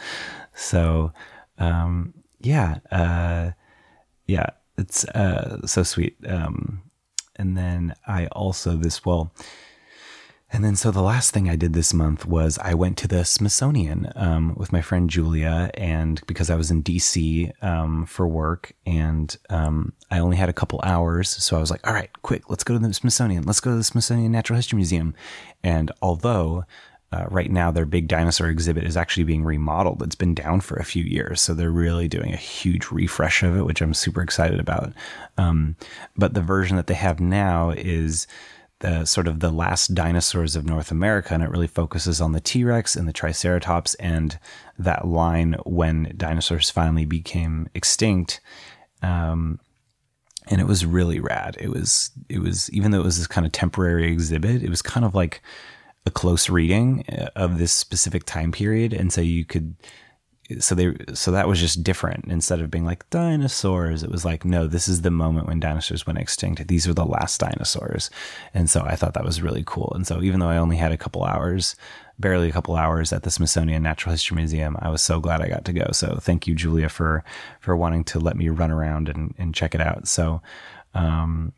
[0.54, 1.12] So,
[1.59, 3.52] um, yeah, uh,
[4.26, 6.16] yeah, it's uh, so sweet.
[6.26, 6.83] Um,
[7.37, 9.33] and then I also this well,
[10.54, 13.24] and then, so the last thing I did this month was I went to the
[13.24, 18.72] Smithsonian um, with my friend Julia, and because I was in DC um, for work,
[18.86, 22.48] and um, I only had a couple hours, so I was like, "All right, quick,
[22.50, 23.42] let's go to the Smithsonian.
[23.42, 25.16] Let's go to the Smithsonian Natural History Museum."
[25.64, 26.64] And although
[27.10, 30.02] uh, right now their big dinosaur exhibit is actually being remodeled.
[30.02, 33.56] It's been down for a few years, so they're really doing a huge refresh of
[33.56, 34.92] it, which I'm super excited about.
[35.36, 35.74] Um,
[36.16, 38.28] but the version that they have now is
[38.85, 42.40] the sort of the last dinosaurs of North America, and it really focuses on the
[42.40, 44.38] T Rex and the Triceratops and
[44.79, 48.40] that line when dinosaurs finally became extinct.
[49.03, 49.59] Um,
[50.49, 51.57] and it was really rad.
[51.59, 54.83] It was it was even though it was this kind of temporary exhibit, it was
[54.83, 55.42] kind of like
[56.05, 59.77] a close reading uh, of this specific time period, and so you could
[60.59, 62.26] so they so that was just different.
[62.26, 66.07] Instead of being like dinosaurs it was like no this is the moment when dinosaurs
[66.07, 66.66] went extinct.
[66.68, 68.11] These are the last dinosaurs.
[68.52, 69.92] And so i thought that was really cool.
[69.94, 71.76] And so even though i only had a couple hours
[72.18, 75.48] barely a couple hours at the smithsonian natural history museum i was so glad i
[75.48, 75.88] got to go.
[75.92, 77.24] So thank you julia for
[77.61, 80.07] for wanting to let me run around and, and check it out.
[80.07, 80.42] So
[80.94, 81.52] um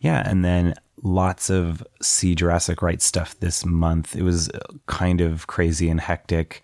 [0.00, 4.16] yeah and then lots of see jurassic right stuff this month.
[4.16, 4.50] It was
[4.86, 6.62] kind of crazy and hectic.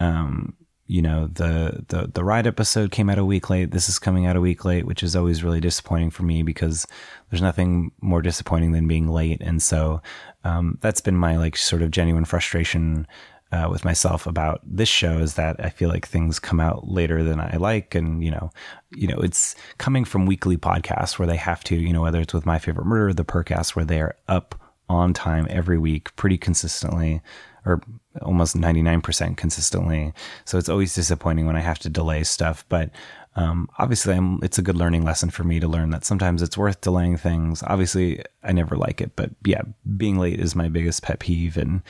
[0.00, 0.54] Um
[0.88, 3.70] you know the the the ride episode came out a week late.
[3.70, 6.86] This is coming out a week late which is always really disappointing for me because
[7.30, 9.40] there's nothing more disappointing than being late.
[9.40, 10.02] And so
[10.44, 13.06] um, that's been my like sort of genuine frustration
[13.50, 17.22] uh, with myself about this show is that I feel like things come out later
[17.22, 18.50] than I like, and you know,
[18.90, 22.34] you know, it's coming from weekly podcasts where they have to, you know, whether it's
[22.34, 24.54] with my favorite murder, the Percast, where they are up
[24.90, 27.22] on time every week, pretty consistently,
[27.68, 27.80] or
[28.22, 30.12] almost 99% consistently.
[30.44, 32.64] So it's always disappointing when I have to delay stuff.
[32.68, 32.90] But
[33.36, 36.58] um, obviously, I'm, it's a good learning lesson for me to learn that sometimes it's
[36.58, 37.62] worth delaying things.
[37.62, 39.62] Obviously, I never like it, but yeah,
[39.96, 41.56] being late is my biggest pet peeve.
[41.56, 41.82] And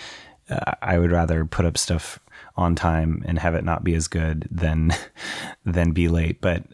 [0.51, 2.19] uh, I would rather put up stuff
[2.57, 4.93] on time and have it not be as good than
[5.65, 6.41] than be late.
[6.41, 6.65] But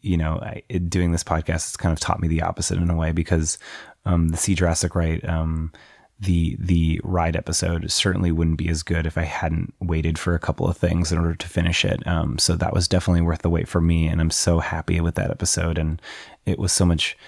[0.00, 2.96] you know, I, doing this podcast has kind of taught me the opposite in a
[2.96, 3.58] way because
[4.04, 5.24] um, the See Jurassic Right.
[5.28, 5.72] Um,
[6.18, 10.38] the the ride episode certainly wouldn't be as good if I hadn't waited for a
[10.38, 12.06] couple of things in order to finish it.
[12.06, 15.14] Um, so that was definitely worth the wait for me, and I'm so happy with
[15.16, 15.76] that episode.
[15.76, 16.00] And
[16.46, 17.18] it was so much.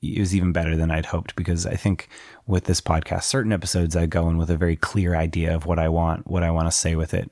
[0.00, 2.08] It was even better than I'd hoped because I think
[2.46, 5.80] with this podcast, certain episodes I go in with a very clear idea of what
[5.80, 7.30] I want, what I want to say with it,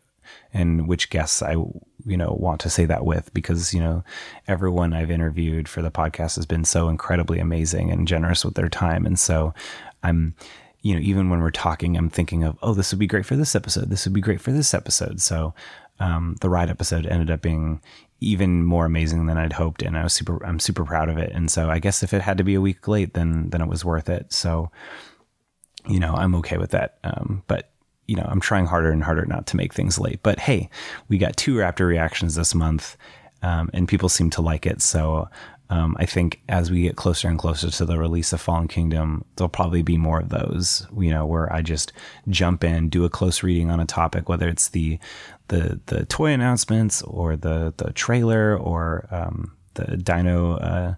[0.53, 4.05] and which guests I you know want to say that with because you know
[4.47, 8.69] everyone I've interviewed for the podcast has been so incredibly amazing and generous with their
[8.69, 9.55] time, and so
[10.03, 10.35] I'm
[10.87, 13.35] you know, even when we're talking, I'm thinking of, oh, this would be great for
[13.35, 13.91] this episode.
[13.91, 15.21] This would be great for this episode.
[15.21, 15.53] So
[15.99, 17.81] um, the ride episode ended up being
[18.21, 21.33] even more amazing than I'd hoped, and I was super, I'm super proud of it.
[21.33, 23.69] And so I guess if it had to be a week late, then then it
[23.69, 24.33] was worth it.
[24.33, 24.71] So
[25.89, 26.99] you know, I'm okay with that.
[27.03, 27.71] Um, but
[28.07, 30.21] you know, I'm trying harder and harder not to make things late.
[30.23, 30.71] But hey,
[31.09, 32.97] we got two Raptor reactions this month,
[33.43, 34.81] um, and people seem to like it.
[34.83, 35.29] So
[35.69, 39.25] um, I think as we get closer and closer to the release of Fallen Kingdom,
[39.37, 41.93] there'll probably be more of those, you know, where I just
[42.29, 44.99] jump in, do a close reading on a topic, whether it's the
[45.49, 50.95] the the toy announcements or the the trailer or um, the Dino uh,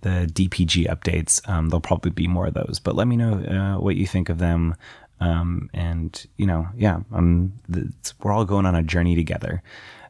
[0.00, 1.46] the DPG updates.
[1.48, 2.80] Um, there'll probably be more of those.
[2.82, 4.74] But let me know uh, what you think of them.
[5.20, 9.62] Um, and you know, yeah, we're all going on a journey together.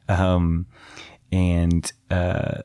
[0.09, 0.67] Um,
[1.31, 2.63] and uh,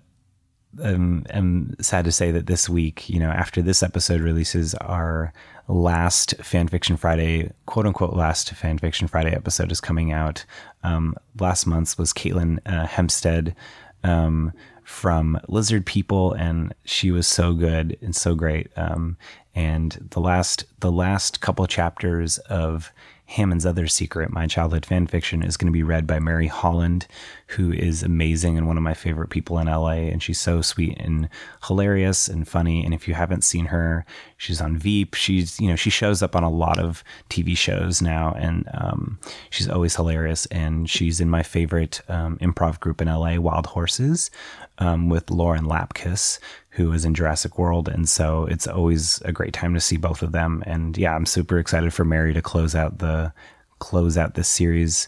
[0.81, 5.33] um, am sad to say that this week, you know, after this episode releases, our
[5.67, 10.45] last Fanfiction Friday, quote unquote, last Fanfiction Friday episode is coming out.
[10.83, 13.55] Um, last month's was Caitlin uh, Hempstead
[14.03, 14.51] um,
[14.83, 18.69] from Lizard People, and she was so good and so great.
[18.75, 19.17] Um,
[19.55, 22.91] and the last, the last couple chapters of
[23.33, 27.07] Hammond's Other Secret, my childhood fan fiction, is going to be read by Mary Holland,
[27.47, 30.11] who is amazing and one of my favorite people in LA.
[30.11, 31.27] And she's so sweet and
[31.65, 32.85] hilarious and funny.
[32.85, 34.05] And if you haven't seen her,
[34.37, 35.15] she's on Veep.
[35.15, 39.17] She's, you know, she shows up on a lot of TV shows now and um,
[39.49, 40.45] she's always hilarious.
[40.47, 44.29] And she's in my favorite um, improv group in LA, Wild Horses,
[44.77, 46.37] um, with Lauren Lapkus,
[46.73, 47.87] who is in Jurassic World.
[47.87, 50.63] And so it's always a great time to see both of them.
[50.65, 53.31] And yeah, I'm super excited for Mary to close out the
[53.77, 55.07] close out this series,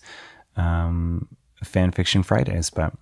[0.57, 1.27] um,
[1.63, 2.69] fan fiction Fridays.
[2.69, 2.93] But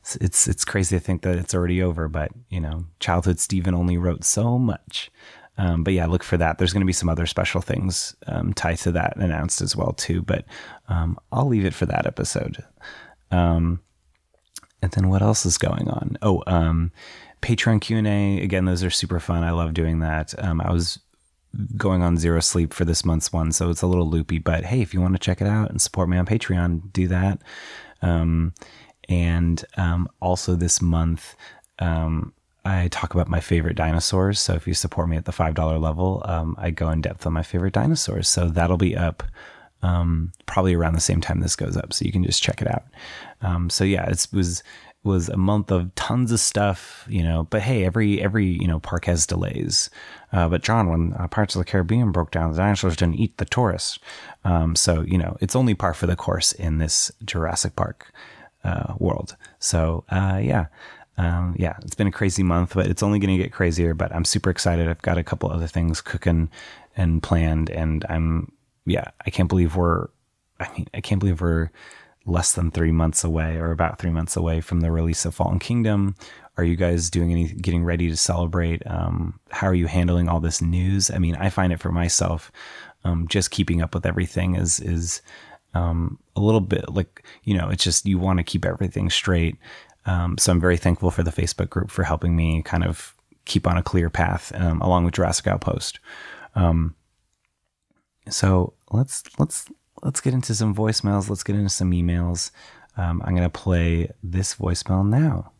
[0.00, 2.08] it's, it's, it's crazy to think that it's already over.
[2.08, 5.10] But you know, childhood Stephen only wrote so much.
[5.58, 6.56] Um, but yeah, look for that.
[6.56, 9.92] There's going to be some other special things um, tied to that announced as well
[9.92, 10.22] too.
[10.22, 10.46] But
[10.88, 12.64] um, I'll leave it for that episode.
[13.30, 13.80] Um,
[14.82, 16.16] and then what else is going on?
[16.22, 16.92] Oh, um,
[17.46, 18.64] Patreon Q and A again.
[18.64, 19.44] Those are super fun.
[19.44, 20.34] I love doing that.
[20.42, 20.98] Um, I was
[21.76, 24.40] going on zero sleep for this month's one, so it's a little loopy.
[24.40, 27.06] But hey, if you want to check it out and support me on Patreon, do
[27.06, 27.40] that.
[28.02, 28.52] Um,
[29.08, 31.36] and um, also this month,
[31.78, 32.32] um,
[32.64, 34.40] I talk about my favorite dinosaurs.
[34.40, 37.28] So if you support me at the five dollar level, um, I go in depth
[37.28, 38.28] on my favorite dinosaurs.
[38.28, 39.22] So that'll be up
[39.82, 41.92] um, probably around the same time this goes up.
[41.92, 42.86] So you can just check it out.
[43.40, 44.64] Um, so yeah, it was
[45.06, 47.44] was a month of tons of stuff, you know.
[47.44, 49.88] But hey, every every you know park has delays.
[50.32, 53.44] Uh, but John, when uh, of the Caribbean broke down, the dinosaurs didn't eat the
[53.44, 53.98] tourists.
[54.44, 58.12] Um, so you know it's only par for the course in this Jurassic Park
[58.64, 59.36] uh, world.
[59.58, 60.66] So uh, yeah.
[61.18, 63.94] Um, yeah, it's been a crazy month, but it's only going to get crazier.
[63.94, 64.86] But I'm super excited.
[64.86, 66.50] I've got a couple other things cooking
[66.94, 68.52] and planned, and I'm
[68.84, 70.08] yeah, I can't believe we're.
[70.60, 71.70] I mean, I can't believe we're
[72.26, 75.58] less than three months away or about three months away from the release of Fallen
[75.58, 76.14] Kingdom.
[76.56, 78.82] Are you guys doing any, getting ready to celebrate?
[78.86, 81.10] Um, how are you handling all this news?
[81.10, 82.50] I mean, I find it for myself,
[83.04, 85.22] um, just keeping up with everything is, is,
[85.74, 89.56] um, a little bit like, you know, it's just, you want to keep everything straight.
[90.06, 93.14] Um, so I'm very thankful for the Facebook group for helping me kind of
[93.44, 96.00] keep on a clear path, um, along with Jurassic Outpost.
[96.54, 96.94] Um,
[98.28, 99.66] so let's, let's,
[100.06, 101.28] let's get into some voicemails.
[101.28, 102.52] Let's get into some emails.
[102.96, 105.52] Um, I'm going to play this voicemail now.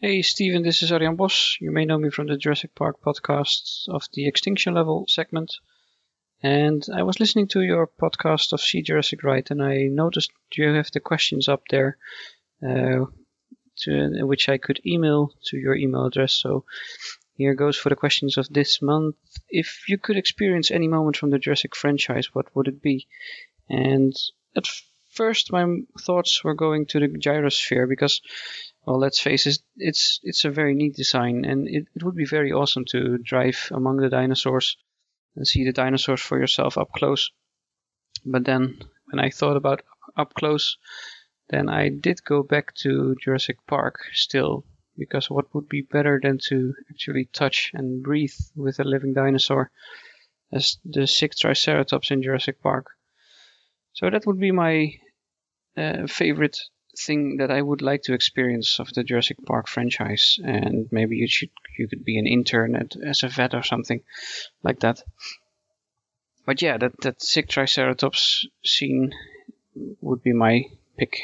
[0.00, 1.58] Hey, Stephen, this is Arjan Bos.
[1.60, 5.52] You may know me from the Jurassic Park podcast of the Extinction Level segment.
[6.42, 10.68] And I was listening to your podcast of See Jurassic Right, and I noticed you
[10.68, 11.98] have the questions up there,
[12.66, 13.04] uh,
[13.80, 16.32] to, which I could email to your email address.
[16.32, 16.64] So
[17.36, 19.16] here goes for the questions of this month.
[19.50, 23.06] If you could experience any moment from the Jurassic franchise, what would it be?
[23.68, 24.14] And
[24.56, 24.66] at
[25.10, 25.66] first, my
[26.00, 28.22] thoughts were going to the gyrosphere because,
[28.86, 32.24] well, let's face it, it's it's a very neat design, and it, it would be
[32.24, 34.78] very awesome to drive among the dinosaurs
[35.34, 37.30] and see the dinosaurs for yourself up close.
[38.24, 38.78] But then,
[39.10, 39.82] when I thought about
[40.16, 40.78] up close,
[41.50, 44.64] then I did go back to Jurassic Park still
[44.98, 49.70] because what would be better than to actually touch and breathe with a living dinosaur
[50.52, 52.86] as the sick Triceratops in Jurassic Park.
[53.92, 54.94] So that would be my
[55.76, 56.58] uh, favorite
[56.98, 61.28] thing that I would like to experience of the Jurassic Park franchise, and maybe you
[61.28, 64.02] should you could be an intern at, as a vet or something
[64.62, 65.02] like that.
[66.46, 69.12] But yeah, that that sick Triceratops scene
[70.00, 70.64] would be my
[70.96, 71.20] pick.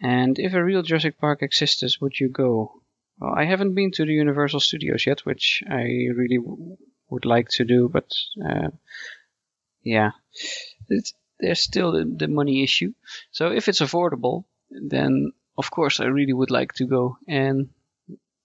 [0.00, 2.82] And if a real Jurassic Park existed, would you go?
[3.18, 5.82] Well, I haven't been to the Universal Studios yet, which I
[6.14, 6.76] really w-
[7.08, 8.10] would like to do, but
[8.44, 8.68] uh,
[9.82, 10.10] yeah,
[10.88, 12.92] it's, there's still the, the money issue.
[13.30, 17.16] So if it's affordable, then of course I really would like to go.
[17.26, 17.70] And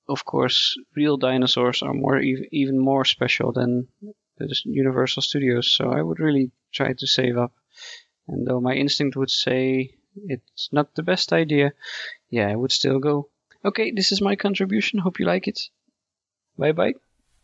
[0.07, 3.87] of course, real dinosaurs are more even more special than
[4.37, 5.71] the Universal Studios.
[5.71, 7.53] So I would really try to save up.
[8.27, 9.91] And though my instinct would say
[10.27, 11.73] it's not the best idea,
[12.29, 13.29] yeah, I would still go.
[13.63, 14.99] Okay, this is my contribution.
[14.99, 15.59] Hope you like it.
[16.57, 16.93] Bye bye.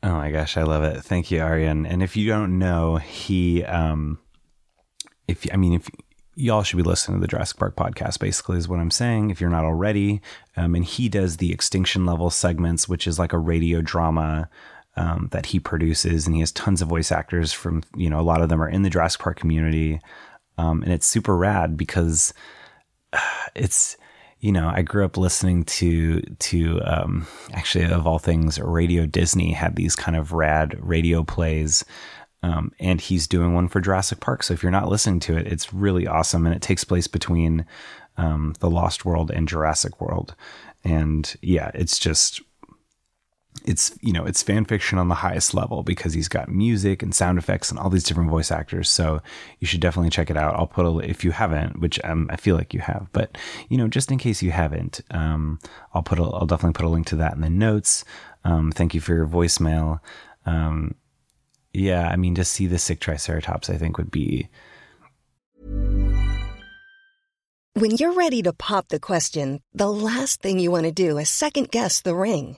[0.03, 1.03] Oh my gosh, I love it.
[1.03, 1.89] Thank you, Arjan.
[1.89, 4.19] And if you don't know, he, um,
[5.27, 5.89] if I mean, if
[6.35, 9.31] y'all should be listening to the Jurassic Park podcast, basically, is what I'm saying.
[9.31, 10.21] If you're not already,
[10.55, 14.49] um, and he does the extinction level segments, which is like a radio drama
[14.95, 18.21] um, that he produces, and he has tons of voice actors from, you know, a
[18.21, 19.99] lot of them are in the Jurassic Park community,
[20.57, 22.33] um, and it's super rad because
[23.55, 23.97] it's
[24.39, 29.51] you know I grew up listening to to um, actually of all things Radio Disney
[29.51, 31.83] had these kind of rad radio plays.
[32.43, 34.43] Um, and he's doing one for Jurassic Park.
[34.43, 37.65] So if you're not listening to it, it's really awesome, and it takes place between
[38.15, 40.35] um, the Lost World and Jurassic World.
[40.83, 42.41] And yeah, it's just
[43.65, 47.13] it's you know it's fan fiction on the highest level because he's got music and
[47.13, 48.89] sound effects and all these different voice actors.
[48.89, 49.21] So
[49.59, 50.55] you should definitely check it out.
[50.55, 53.37] I'll put a if you haven't which um, i feel like you have but
[53.69, 55.59] you know just in case you haven't um,
[55.93, 58.03] i'll put a, i'll definitely put a link to that in the notes.
[58.43, 59.99] Um, thank you for your voicemail.
[60.45, 60.95] Um,
[61.73, 64.49] yeah i mean to see the sick triceratops i think would be
[67.73, 71.29] when you're ready to pop the question the last thing you want to do is
[71.29, 72.57] second guess the ring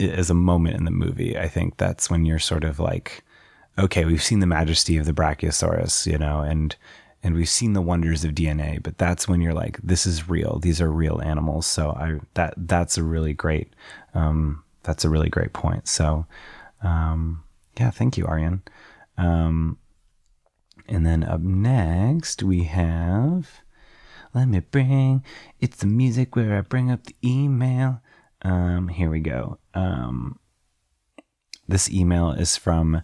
[0.00, 3.22] As a moment in the movie, I think that's when you're sort of like,
[3.78, 6.74] okay, we've seen the majesty of the Brachiosaurus, you know, and
[7.22, 10.58] and we've seen the wonders of DNA, but that's when you're like, this is real.
[10.58, 11.66] These are real animals.
[11.66, 13.72] So I that that's a really great
[14.14, 15.88] um, that's a really great point.
[15.88, 16.26] So
[16.82, 17.44] um,
[17.78, 18.60] yeah, thank you, Arjan.
[19.16, 19.78] Um,
[20.86, 23.62] and then up next we have
[24.34, 25.24] let me bring
[25.60, 28.02] it's the music where I bring up the email.
[28.42, 29.58] Um, here we go.
[29.74, 30.38] Um,
[31.66, 33.02] this email is from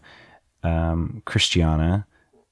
[0.63, 2.07] um, Christiana.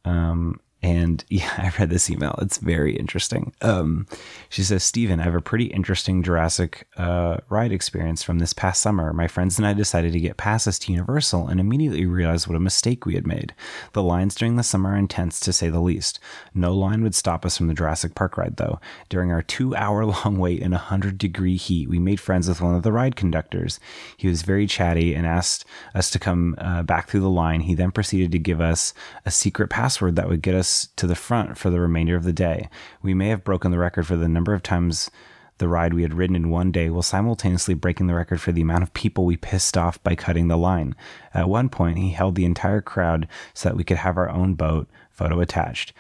[0.05, 2.39] Um, and yeah, I read this email.
[2.41, 3.53] It's very interesting.
[3.63, 4.07] Um,
[4.49, 8.81] she says, Stephen, I have a pretty interesting Jurassic uh, ride experience from this past
[8.81, 9.13] summer.
[9.13, 12.61] My friends and I decided to get passes to Universal and immediately realized what a
[12.61, 13.55] mistake we had made.
[13.93, 16.19] The lines during the summer are intense, to say the least.
[16.55, 18.81] No line would stop us from the Jurassic Park ride, though.
[19.09, 22.61] During our two hour long wait in a 100 degree heat, we made friends with
[22.61, 23.81] one of the ride conductors.
[24.17, 25.65] He was very chatty and asked
[25.95, 27.61] us to come uh, back through the line.
[27.63, 28.95] He then proceeded to give us
[29.27, 32.33] a secret password that would get us to the front for the remainder of the
[32.33, 32.69] day.
[33.03, 35.11] We may have broken the record for the number of times
[35.59, 38.63] the ride we had ridden in one day while simultaneously breaking the record for the
[38.63, 40.95] amount of people we pissed off by cutting the line.
[41.35, 44.55] At one point, he held the entire crowd so that we could have our own
[44.55, 45.93] boat, photo attached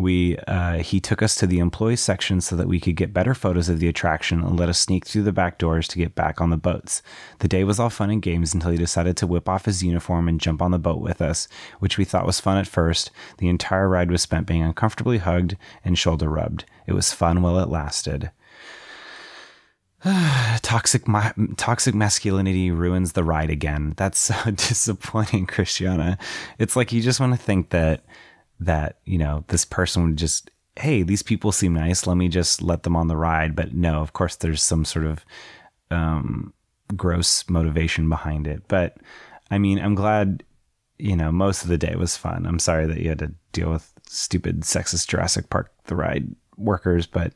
[0.00, 3.34] we uh, he took us to the employee section so that we could get better
[3.34, 6.40] photos of the attraction and let us sneak through the back doors to get back
[6.40, 7.02] on the boats.
[7.38, 10.28] The day was all fun and games until he decided to whip off his uniform
[10.28, 11.48] and jump on the boat with us,
[11.78, 13.10] which we thought was fun at first.
[13.38, 16.64] The entire ride was spent being uncomfortably hugged and shoulder rubbed.
[16.86, 18.30] It was fun while it lasted.
[20.62, 23.92] toxic ma- toxic masculinity ruins the ride again.
[23.96, 26.16] That's so disappointing, Christiana.
[26.58, 28.04] It's like you just want to think that
[28.60, 32.06] that, you know, this person would just, hey, these people seem nice.
[32.06, 33.56] Let me just let them on the ride.
[33.56, 35.24] But no, of course, there's some sort of
[35.90, 36.52] um,
[36.96, 38.62] gross motivation behind it.
[38.68, 38.96] But
[39.50, 40.44] I mean, I'm glad,
[40.98, 42.46] you know, most of the day was fun.
[42.46, 47.06] I'm sorry that you had to deal with stupid sexist Jurassic Park the ride workers,
[47.06, 47.32] but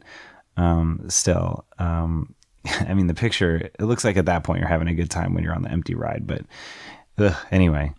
[0.57, 2.35] um, still, um,
[2.67, 5.35] I mean, the picture, it looks like at that point you're having a good time
[5.35, 6.27] when you're on the empty ride.
[6.27, 6.43] But
[7.19, 7.93] ugh, anyway,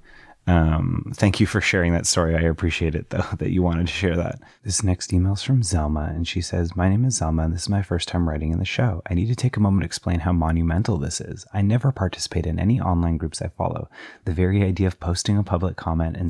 [0.47, 2.35] um, thank you for sharing that story.
[2.35, 4.39] I appreciate it though that you wanted to share that.
[4.63, 7.63] This next email is from Zelma, and she says, "My name is Zelma, and this
[7.63, 9.01] is my first time writing in the show.
[9.09, 11.45] I need to take a moment to explain how monumental this is.
[11.53, 13.89] I never participate in any online groups I follow.
[14.25, 16.29] The very idea of posting a public comment in,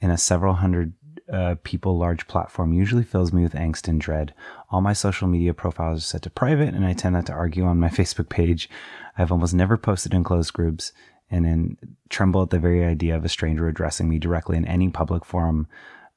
[0.00, 0.92] in a several hundred
[1.32, 4.34] uh, people large platform usually fills me with angst and dread.
[4.70, 7.64] All my social media profiles are set to private, and I tend not to argue
[7.64, 8.70] on my Facebook page.
[9.18, 10.92] I've almost never posted in closed groups
[11.32, 11.76] and then
[12.10, 15.66] tremble at the very idea of a stranger addressing me directly in any public forum.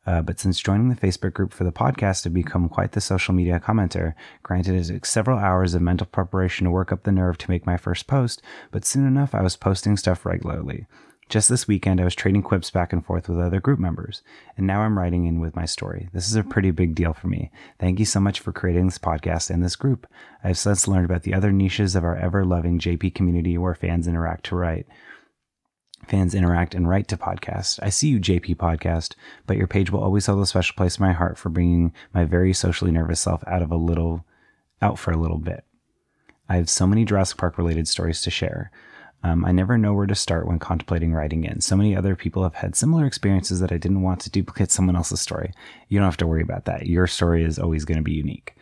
[0.05, 3.33] Uh, but since joining the Facebook group for the podcast, I've become quite the social
[3.33, 4.13] media commenter.
[4.43, 7.65] Granted, it took several hours of mental preparation to work up the nerve to make
[7.65, 10.85] my first post, but soon enough, I was posting stuff regularly.
[11.27, 14.21] Just this weekend, I was trading quips back and forth with other group members,
[14.57, 16.07] and now I'm writing in with my story.
[16.13, 17.51] This is a pretty big deal for me.
[17.79, 20.05] Thank you so much for creating this podcast and this group.
[20.43, 24.07] I've since learned about the other niches of our ever loving JP community where fans
[24.07, 24.85] interact to write
[26.07, 27.79] fans interact and write to podcast.
[27.81, 29.15] I see you, JP Podcast,
[29.47, 32.25] but your page will always hold a special place in my heart for bringing my
[32.25, 34.25] very socially nervous self out of a little,
[34.81, 35.63] out for a little bit.
[36.47, 38.71] I have so many Jurassic Park related stories to share.
[39.25, 41.59] Um, I never know where to start when contemplating writing in.
[41.59, 44.95] So many other people have had similar experiences that I didn't want to duplicate someone
[44.95, 45.51] else's story.
[45.89, 46.85] You don't have to worry about that.
[46.85, 48.55] Your story is always going to be unique.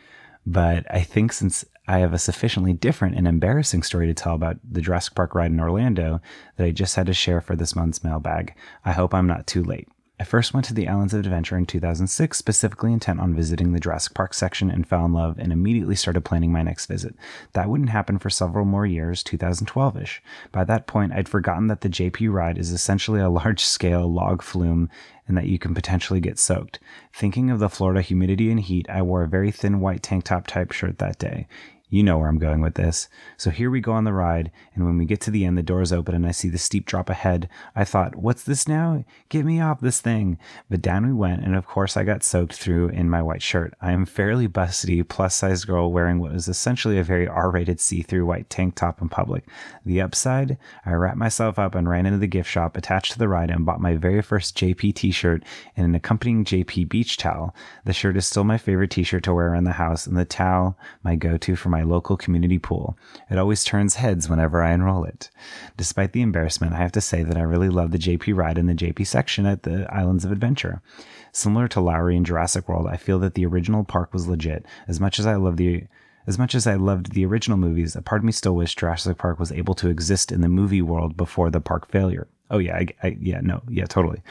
[0.45, 4.55] But I think since I have a sufficiently different and embarrassing story to tell about
[4.64, 6.22] the Jurassic Park ride in Orlando
[6.55, 8.55] that I just had to share for this month's mailbag.
[8.86, 9.89] I hope I'm not too late.
[10.20, 13.80] I first went to the Islands of Adventure in 2006, specifically intent on visiting the
[13.80, 17.16] Jurassic Park section, and fell in love and immediately started planning my next visit.
[17.53, 20.22] That wouldn't happen for several more years, 2012 ish.
[20.51, 24.43] By that point, I'd forgotten that the JP ride is essentially a large scale log
[24.43, 24.88] flume
[25.28, 26.80] and that you can potentially get soaked.
[27.11, 30.45] Thinking of the Florida humidity and heat, I wore a very thin white tank top
[30.45, 31.47] type shirt that day.
[31.94, 33.08] You know where I'm going with this.
[33.38, 35.62] So here we go on the ride, and when we get to the end, the
[35.62, 37.48] doors open and I see the steep drop ahead.
[37.76, 39.06] I thought, what's this now?
[39.30, 40.39] Get me off this thing.
[40.72, 43.76] But down we went, and of course I got soaked through in my white shirt.
[43.80, 47.80] I am fairly busty, plus sized girl wearing what is essentially a very R rated
[47.80, 49.46] see through white tank top in public.
[49.86, 53.28] The upside, I wrapped myself up and ran into the gift shop attached to the
[53.28, 55.44] ride and bought my very first JP t shirt
[55.78, 57.54] and an accompanying JP beach towel.
[57.86, 60.26] The shirt is still my favorite t shirt to wear around the house, and the
[60.26, 62.98] towel, my go to for my local community pool.
[63.30, 65.30] It always turns heads whenever I enroll it.
[65.78, 68.68] Despite the embarrassment, I have to say that I really love the JP ride in
[68.68, 70.82] the JP section at the Islands of Adventure.
[71.32, 74.66] Similar to Lowery in Jurassic World, I feel that the original park was legit.
[74.88, 75.86] As much as I love the
[76.26, 79.18] as much as I loved the original movies, a part of me still wished Jurassic
[79.18, 82.28] Park was able to exist in the movie world before the park failure.
[82.54, 84.22] Oh yeah, I, I, yeah, no, yeah, totally.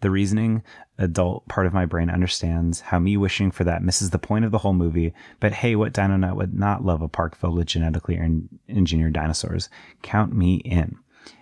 [0.00, 0.62] The reasoning
[0.96, 4.50] adult part of my brain understands how me wishing for that misses the point of
[4.50, 5.12] the whole movie.
[5.40, 8.18] But hey, what dino nut would not love a park filled with genetically
[8.66, 9.68] engineered dinosaurs?
[10.00, 10.96] Count me in.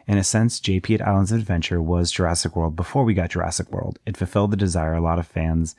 [0.09, 3.71] In a sense, JP at Islands of Adventure was Jurassic World before we got Jurassic
[3.71, 4.01] World.
[4.05, 5.77] It fulfilled the desire a lot of fans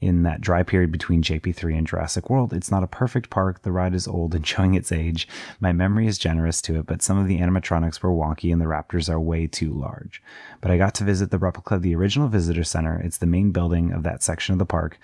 [0.00, 2.52] in that dry period between JP3 and Jurassic World.
[2.52, 3.62] It's not a perfect park.
[3.62, 5.26] The ride is old and showing its age.
[5.60, 8.66] My memory is generous to it, but some of the animatronics were wonky and the
[8.66, 10.22] raptors are way too large.
[10.60, 13.00] But I got to visit the replica of the original visitor center.
[13.00, 14.98] It's the main building of that section of the park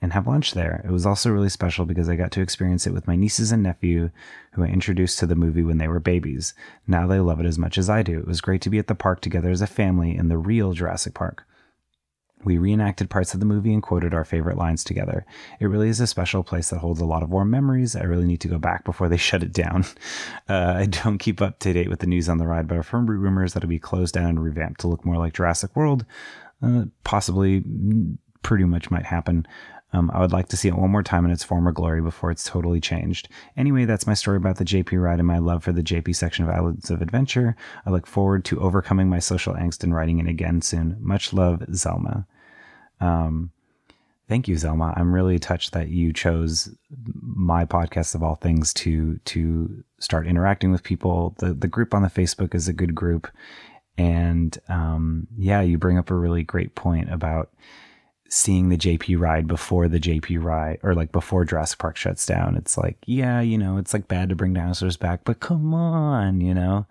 [0.00, 0.82] and have lunch there.
[0.84, 3.62] It was also really special because I got to experience it with my nieces and
[3.62, 4.10] nephew,
[4.52, 6.54] who I introduced to the movie when they were babies.
[6.86, 8.18] Now they love it as much as I do.
[8.18, 10.72] It was great to be at the park together as a family in the real
[10.72, 11.44] Jurassic Park.
[12.44, 15.26] We reenacted parts of the movie and quoted our favorite lines together.
[15.60, 17.96] It really is a special place that holds a lot of warm memories.
[17.96, 19.84] I really need to go back before they shut it down.
[20.48, 22.88] Uh, I don't keep up to date with the news on the ride, but I've
[22.88, 26.04] heard rumors that it'll be closed down and revamped to look more like Jurassic World.
[26.62, 27.64] Uh, possibly,
[28.42, 29.46] pretty much might happen.
[29.92, 32.30] Um, I would like to see it one more time in its former glory before
[32.30, 33.28] it's totally changed.
[33.56, 36.44] Anyway, that's my story about the JP ride and my love for the JP section
[36.44, 37.56] of Islands of Adventure.
[37.86, 40.96] I look forward to overcoming my social angst and writing it again soon.
[41.00, 42.26] Much love, Zelma.
[43.00, 43.50] Um,
[44.28, 44.92] thank you, Zelma.
[44.98, 46.68] I'm really touched that you chose
[47.22, 51.34] my podcast of all things to to start interacting with people.
[51.38, 53.26] The the group on the Facebook is a good group,
[53.96, 57.50] and um, yeah, you bring up a really great point about
[58.28, 62.56] seeing the JP ride before the JP ride or like before Jurassic Park shuts down.
[62.56, 66.40] It's like, yeah, you know, it's like bad to bring dinosaurs back, but come on,
[66.40, 66.86] you know?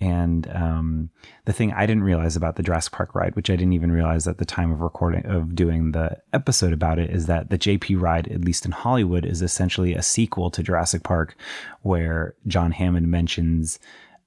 [0.00, 1.10] And um,
[1.44, 4.26] the thing I didn't realize about the Jurassic Park ride, which I didn't even realize
[4.26, 8.00] at the time of recording of doing the episode about it, is that the JP
[8.00, 11.36] ride, at least in Hollywood, is essentially a sequel to Jurassic Park,
[11.82, 13.78] where John Hammond mentions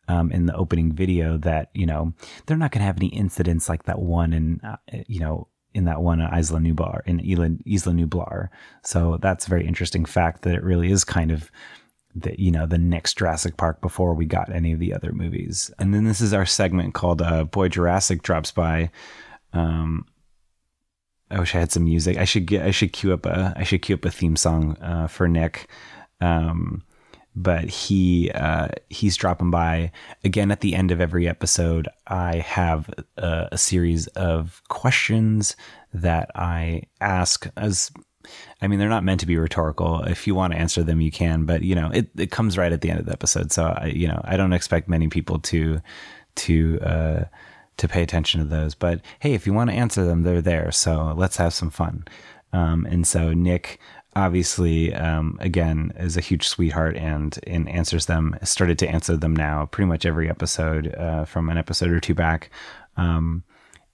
[0.07, 2.13] um, in the opening video that you know
[2.45, 4.77] they're not going to have any incidents like that one in uh,
[5.07, 8.47] you know in that one Isla Nublar in Isla, Isla Nublar.
[8.83, 11.51] So that's a very interesting fact that it really is kind of
[12.15, 15.69] the you know the next Jurassic Park before we got any of the other movies.
[15.77, 18.89] And then this is our segment called uh, "Boy Jurassic Drops By."
[19.51, 20.05] Um,
[21.29, 22.17] I wish I had some music.
[22.17, 22.65] I should get.
[22.65, 23.53] I should cue up a.
[23.57, 25.67] I should cue up a theme song uh, for Nick.
[26.21, 26.83] Um,
[27.35, 29.91] but he uh, he's dropping by
[30.23, 31.87] again at the end of every episode.
[32.07, 35.55] I have a, a series of questions
[35.93, 37.91] that I ask as
[38.61, 40.03] I mean, they're not meant to be rhetorical.
[40.03, 42.71] If you want to answer them, you can, but you know, it, it comes right
[42.71, 43.51] at the end of the episode.
[43.51, 45.81] So I, you know, I don't expect many people to,
[46.35, 47.23] to, uh,
[47.77, 50.71] to pay attention to those, but hey, if you want to answer them, they're there.
[50.71, 52.05] So let's have some fun.
[52.53, 53.79] Um, and so Nick,
[54.15, 59.35] obviously, um, again, is a huge sweetheart and, and answers them, started to answer them
[59.35, 62.49] now pretty much every episode, uh, from an episode or two back.
[62.97, 63.43] Um,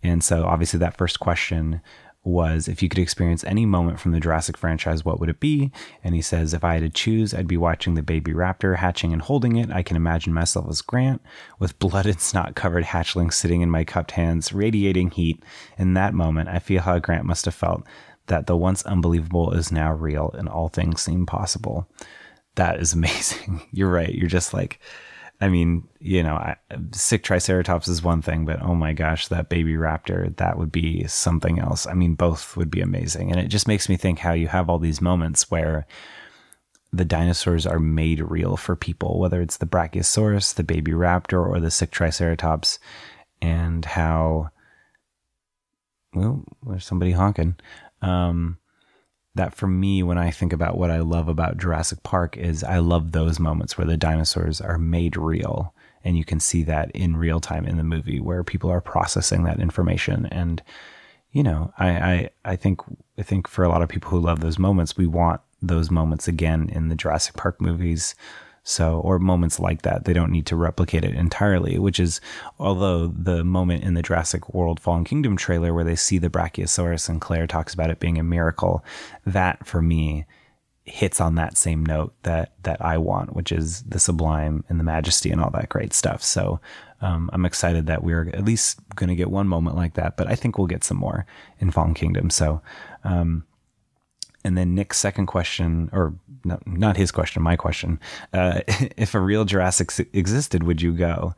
[0.04, 1.82] and so obviously that first question
[2.24, 5.72] was if you could experience any moment from the Jurassic franchise, what would it be?
[6.04, 9.12] And he says, if I had to choose, I'd be watching the baby raptor hatching
[9.12, 9.72] and holding it.
[9.72, 11.22] I can imagine myself as Grant
[11.58, 15.42] with blood and snot covered hatchling sitting in my cupped hands, radiating heat.
[15.80, 17.84] In that moment, I feel how Grant must have felt
[18.32, 21.86] that the once unbelievable is now real and all things seem possible.
[22.56, 23.62] That is amazing.
[23.74, 24.16] You're right.
[24.16, 24.80] You're just like,
[25.42, 26.56] I mean, you know, I,
[26.94, 31.06] sick Triceratops is one thing, but oh my gosh, that baby raptor, that would be
[31.08, 31.86] something else.
[31.86, 33.32] I mean, both would be amazing.
[33.32, 35.86] And it just makes me think how you have all these moments where
[36.94, 41.60] the dinosaurs are made real for people, whether it's the Brachiosaurus, the baby raptor, or
[41.60, 42.80] the sick Triceratops,
[43.42, 44.52] and how,
[46.14, 47.56] well, there's somebody honking.
[48.02, 48.58] Um,
[49.36, 52.80] that for me, when I think about what I love about Jurassic Park, is I
[52.80, 55.74] love those moments where the dinosaurs are made real.
[56.04, 59.44] And you can see that in real time in the movie where people are processing
[59.44, 60.26] that information.
[60.26, 60.62] And,
[61.32, 62.82] you know, I, I, I think,
[63.18, 66.28] I think for a lot of people who love those moments, we want those moments
[66.28, 68.16] again in the Jurassic Park movies
[68.64, 72.22] so, or moments like that, they don't need to replicate it entirely, which is,
[72.60, 77.10] although the moment in the Jurassic World Fallen Kingdom trailer where they see the Brachiosaurus
[77.10, 78.86] and Claire talks about it being a miracle,
[79.26, 80.26] that for me
[80.84, 84.84] hits on that same note that, that I want, which is the sublime and the
[84.84, 86.22] majesty and all that great stuff.
[86.22, 86.60] So,
[87.02, 90.28] um, I'm excited that we're at least going to get one moment like that, but
[90.28, 91.26] I think we'll get some more
[91.60, 92.30] in Fallen Kingdom.
[92.30, 92.62] So,
[93.04, 93.44] um,
[94.44, 96.14] and then Nick's second question, or
[96.44, 98.00] no, not his question, my question:
[98.34, 98.62] uh,
[98.98, 101.36] If a real Jurassic existed, would you go?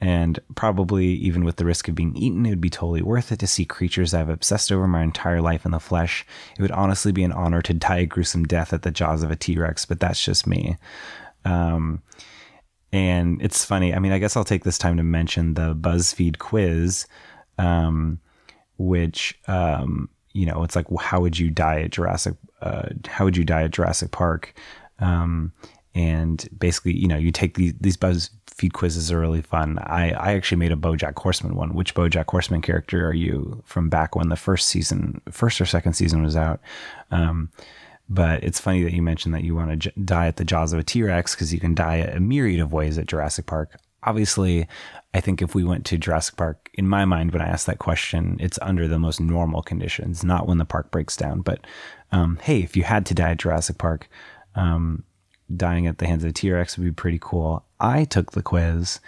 [0.00, 3.38] And probably even with the risk of being eaten, it would be totally worth it
[3.38, 6.26] to see creatures I've obsessed over my entire life in the flesh.
[6.58, 9.30] It would honestly be an honor to die a gruesome death at the jaws of
[9.30, 10.76] a T Rex, but that's just me.
[11.44, 12.02] Um,
[12.92, 13.94] and it's funny.
[13.94, 17.06] I mean, I guess I'll take this time to mention the BuzzFeed quiz,
[17.58, 18.20] um,
[18.76, 22.34] which, um, you know, it's like, how would you die at Jurassic?
[22.60, 24.54] Uh, how would you die at Jurassic Park?
[24.98, 25.52] Um,
[25.94, 29.78] and basically, you know, you take these these BuzzFeed quizzes are really fun.
[29.78, 31.72] I I actually made a BoJack Horseman one.
[31.74, 35.94] Which BoJack Horseman character are you from back when the first season, first or second
[35.94, 36.60] season was out?
[37.12, 37.50] Um,
[38.08, 40.72] but it's funny that you mentioned that you want to j- die at the jaws
[40.72, 43.78] of a T Rex because you can die a myriad of ways at Jurassic Park.
[44.06, 44.66] Obviously,
[45.12, 47.78] I think if we went to Jurassic Park, in my mind, when I ask that
[47.78, 51.40] question, it's under the most normal conditions, not when the park breaks down.
[51.40, 51.66] But
[52.12, 54.08] um, hey, if you had to die at Jurassic Park,
[54.54, 55.04] um,
[55.54, 57.64] dying at the hands of a T Rex would be pretty cool.
[57.80, 59.00] I took the quiz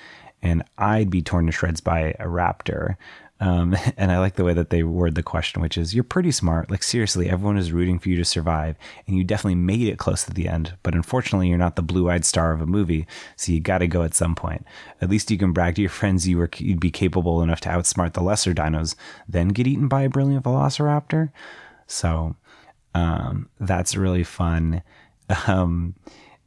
[0.43, 2.97] and I'd be torn to shreds by a raptor.
[3.39, 6.31] Um, and I like the way that they word the question, which is, You're pretty
[6.31, 6.71] smart.
[6.71, 8.77] Like, seriously, everyone is rooting for you to survive,
[9.07, 10.75] and you definitely made it close to the end.
[10.83, 13.07] But unfortunately, you're not the blue eyed star of a movie,
[13.37, 14.65] so you got to go at some point.
[15.01, 17.69] At least you can brag to your friends you were, you'd be capable enough to
[17.69, 18.95] outsmart the lesser dinos,
[19.29, 21.31] then get eaten by a brilliant velociraptor.
[21.87, 22.37] So,
[22.95, 24.83] um, that's really fun.
[25.49, 25.97] Um,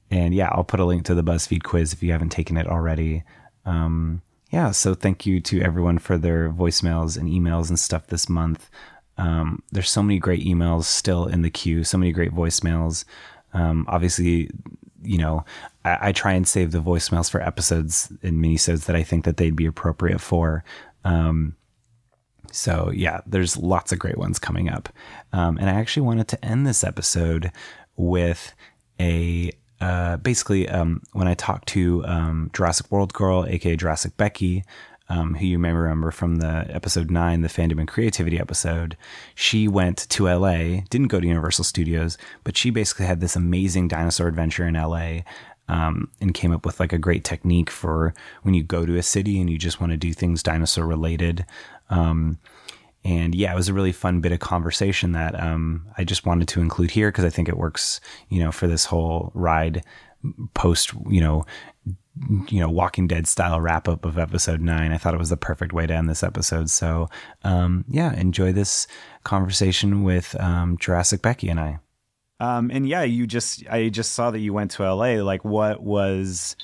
[0.09, 2.65] and yeah, I'll put a link to the BuzzFeed quiz if you haven't taken it
[2.65, 3.23] already.
[3.65, 8.27] Um, yeah, so thank you to everyone for their voicemails and emails and stuff this
[8.27, 8.69] month.
[9.17, 13.03] Um, there's so many great emails still in the queue, so many great voicemails.
[13.53, 14.49] Um, obviously,
[15.03, 15.43] you know,
[15.83, 19.37] I, I, try and save the voicemails for episodes and minisodes that I think that
[19.37, 20.63] they'd be appropriate for.
[21.03, 21.55] Um,
[22.51, 24.89] so yeah, there's lots of great ones coming up.
[25.33, 27.51] Um, and I actually wanted to end this episode
[27.95, 28.53] with
[28.99, 29.51] a
[30.23, 34.63] basically, um, when I talked to um, Jurassic World Girl, aka Jurassic Becky,
[35.09, 38.95] um, who you may remember from the episode nine, the fandom and creativity episode,
[39.33, 43.87] she went to LA, didn't go to Universal Studios, but she basically had this amazing
[43.87, 45.21] dinosaur adventure in LA.
[45.67, 49.03] Um, and came up with like a great technique for when you go to a
[49.03, 51.45] city and you just want to do things dinosaur related.
[51.91, 52.39] Um,
[53.03, 56.47] and yeah, it was a really fun bit of conversation that um, I just wanted
[56.47, 59.83] to include here because I think it works, you know, for this whole ride
[60.53, 61.45] post, you know,
[62.49, 64.91] you know, Walking Dead style wrap up of episode nine.
[64.91, 66.69] I thought it was the perfect way to end this episode.
[66.69, 67.07] So,
[67.43, 68.87] um, yeah, enjoy this
[69.23, 71.79] conversation with um, Jurassic Becky and I.
[72.41, 75.21] Um, and yeah, you just I just saw that you went to LA.
[75.23, 76.55] Like, what was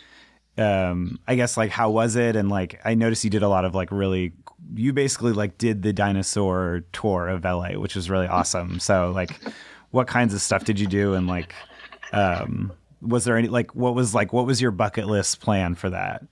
[0.57, 3.65] um i guess like how was it and like i noticed you did a lot
[3.65, 4.31] of like really
[4.73, 8.79] you basically like did the dinosaur tour of LA, which was really awesome.
[8.79, 9.39] So like,
[9.91, 11.13] what kinds of stuff did you do?
[11.13, 11.53] And like,
[12.11, 15.89] um, was there any like what was like what was your bucket list plan for
[15.89, 16.23] that?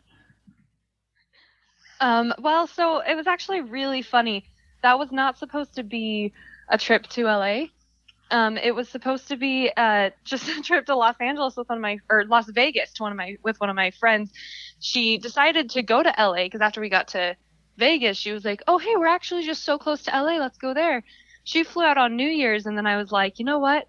[2.00, 4.46] Um, well, so it was actually really funny.
[4.82, 6.34] That was not supposed to be
[6.68, 7.66] a trip to LA.
[8.30, 11.78] Um, it was supposed to be uh, just a trip to Los Angeles with one
[11.78, 14.32] of my or Las Vegas to one of my with one of my friends.
[14.80, 17.38] She decided to go to LA because after we got to
[17.78, 20.40] Vegas, she was like, "Oh, hey, we're actually just so close to LA.
[20.40, 21.04] Let's go there."
[21.46, 23.88] She flew out on New Year's, and then I was like, "You know what?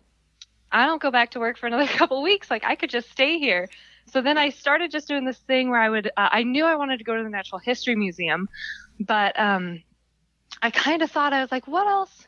[0.74, 2.50] I don't go back to work for another couple weeks.
[2.50, 3.68] Like, I could just stay here."
[4.12, 6.08] So then I started just doing this thing where I would.
[6.08, 8.48] Uh, I knew I wanted to go to the Natural History Museum,
[9.00, 9.82] but um,
[10.60, 12.26] I kind of thought I was like, "What else?"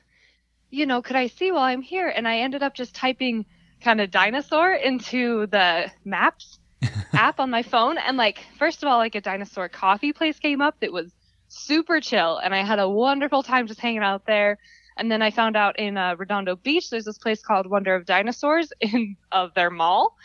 [0.71, 2.09] You know, could I see while I'm here?
[2.09, 3.47] And I ended up just typing
[3.81, 6.59] kind of dinosaur into the maps
[7.13, 10.63] app on my phone and like first of all like a dinosaur coffee place came
[10.63, 11.13] up that was
[11.49, 14.59] super chill, and I had a wonderful time just hanging out there.
[14.97, 18.07] And then I found out in uh, Redondo Beach, there's this place called Wonder of
[18.07, 20.17] Dinosaurs in of their mall,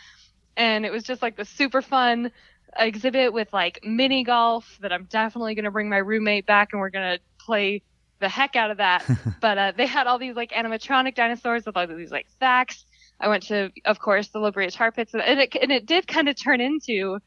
[0.56, 2.30] and it was just like the super fun
[2.78, 6.90] exhibit with like mini golf that I'm definitely gonna bring my roommate back, and we're
[6.90, 7.82] gonna play
[8.20, 9.04] the heck out of that.
[9.40, 12.86] but uh, they had all these like animatronic dinosaurs with all these like facts.
[13.20, 16.06] I went to, of course, the La Brea Tar Pits, and it and it did
[16.06, 17.18] kind of turn into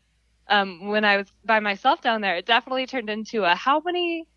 [0.47, 4.27] um, when I was by myself down there, it definitely turned into a how many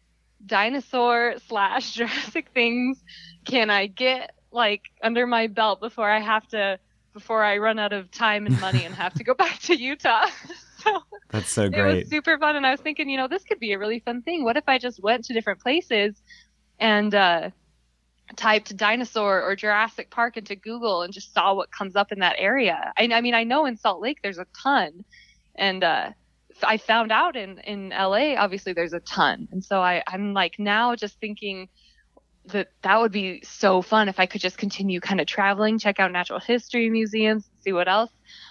[0.45, 3.03] dinosaur slash Jurassic things
[3.45, 6.79] can I get like under my belt before I have to
[7.13, 10.27] before I run out of time and money and have to go back to Utah.
[10.79, 11.97] so That's so great.
[11.97, 14.01] It was super fun and I was thinking, you know, this could be a really
[14.01, 14.45] fun thing.
[14.45, 16.23] What if I just went to different places
[16.79, 17.51] and uh
[18.37, 22.37] typed dinosaur or Jurassic Park into Google and just saw what comes up in that
[22.39, 22.93] area.
[22.97, 25.05] I, I mean, I know in Salt Lake there's a ton,
[25.55, 26.11] and uh,
[26.65, 30.59] I found out in in LA, obviously there's a ton, and so I I'm like
[30.59, 31.69] now just thinking
[32.47, 36.01] that that would be so fun if I could just continue kind of traveling, check
[36.01, 38.11] out natural history museums, see what else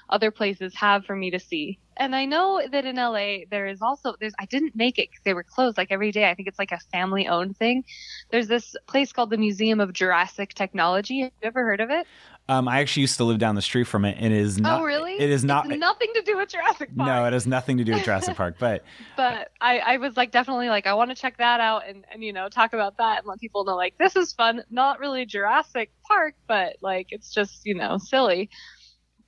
[0.10, 1.80] other places have for me to see.
[1.98, 5.24] and I know that in LA there is also there's I didn't make it because
[5.26, 6.30] they were closed like every day.
[6.30, 7.84] I think it's like a family owned thing.
[8.32, 11.22] There's this place called the Museum of Jurassic Technology.
[11.22, 12.08] Have you ever heard of it?
[12.50, 14.80] Um, I actually used to live down the street from it, and it is not.
[14.80, 15.20] oh, really?
[15.20, 15.70] It is not.
[15.70, 17.08] It's nothing to do with Jurassic Park.
[17.08, 18.56] no, it has nothing to do with Jurassic Park.
[18.60, 18.84] But
[19.18, 22.24] but I, I was like definitely like I want to check that out and, and
[22.24, 25.26] you know talk about that and let people know like this is fun not really
[25.26, 28.50] Jurassic Park but like it's just you know silly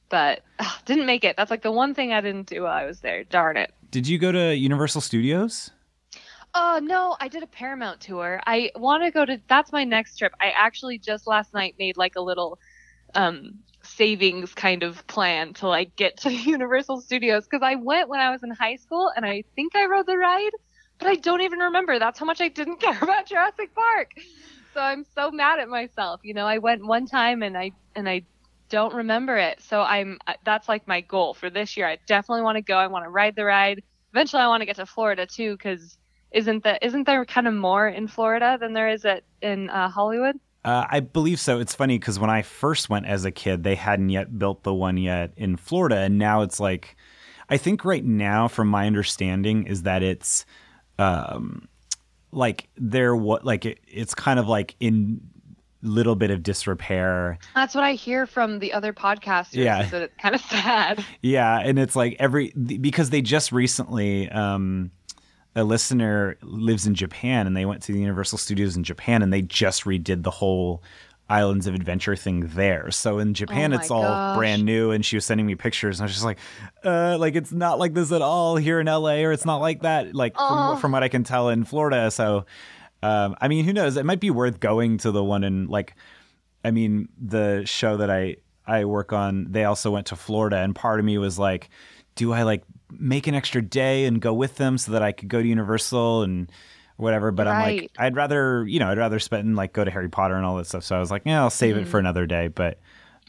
[0.10, 2.86] but ugh, didn't make it that's like the one thing I didn't do while I
[2.86, 5.72] was there darn it did you go to Universal Studios?
[6.56, 10.18] oh no I did a Paramount tour I want to go to that's my next
[10.18, 12.58] trip I actually just last night made like a little
[13.16, 18.20] um savings kind of plan to like get to Universal Studios because I went when
[18.20, 20.52] I was in high school and I think I rode the ride,
[21.00, 22.00] but I don't even remember.
[22.00, 24.12] That's how much I didn't care about Jurassic Park.
[24.74, 26.22] So I'm so mad at myself.
[26.24, 28.26] You know, I went one time and I and I
[28.70, 29.62] don't remember it.
[29.62, 31.88] So I'm that's like my goal for this year.
[31.88, 32.78] I definitely want to go.
[32.78, 33.82] I want to ride the ride.
[34.14, 35.98] Eventually, I want to get to Florida too because
[36.32, 39.90] isn't that isn't there kind of more in Florida than there is at in uh,
[39.90, 40.36] Hollywood?
[40.64, 41.60] Uh, I believe so.
[41.60, 44.74] It's funny because when I first went as a kid, they hadn't yet built the
[44.74, 46.96] one yet in Florida, and now it's like,
[47.50, 50.46] I think right now, from my understanding, is that it's,
[50.98, 51.68] um,
[52.32, 55.20] like there what like it, it's kind of like in
[55.82, 57.38] little bit of disrepair.
[57.56, 59.56] That's what I hear from the other podcasters.
[59.56, 59.84] Yeah.
[59.90, 61.04] that it's kind of sad.
[61.22, 64.30] Yeah, and it's like every because they just recently.
[64.30, 64.92] Um,
[65.60, 69.32] a listener lives in Japan and they went to the Universal Studios in Japan and
[69.34, 70.82] they just redid the whole
[71.30, 72.90] Islands of Adventure thing there.
[72.92, 74.38] So in Japan, Oh it's all gosh.
[74.38, 74.90] brand new.
[74.92, 76.40] And she was sending me pictures, and I was just like,
[76.84, 79.82] uh, like it's not like this at all here in LA, or it's not like
[79.84, 80.72] that, like Oh.
[80.72, 82.10] from, from what I can tell in Florida.
[82.10, 82.46] So,
[83.04, 83.96] um, I mean, who knows?
[83.96, 85.94] It might be worth going to the one in like,
[86.66, 90.74] I mean, the show that I I work on, they also went to Florida, and
[90.76, 91.70] part of me was like,
[92.16, 95.30] do I like make an extra day and go with them so that I could
[95.30, 96.52] go to Universal and
[96.98, 97.32] whatever?
[97.32, 100.36] But I'm like, I'd rather, you know, I'd rather spend like go to Harry Potter
[100.36, 100.84] and all that stuff.
[100.84, 101.88] So I was like, yeah, I'll save it Mhm.
[101.88, 102.48] for another day.
[102.48, 102.80] But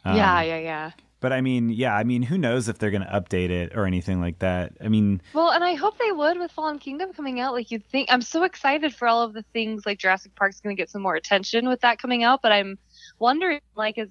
[0.05, 0.91] um, yeah, yeah, yeah.
[1.21, 3.85] But I mean, yeah, I mean, who knows if they're going to update it or
[3.85, 4.73] anything like that?
[4.83, 7.53] I mean, Well, and I hope they would with Fallen Kingdom coming out.
[7.53, 10.75] Like you'd think, I'm so excited for all of the things like Jurassic Park's going
[10.75, 12.41] to get some more attention with that coming out.
[12.41, 12.79] But I'm
[13.19, 14.09] wondering, like, is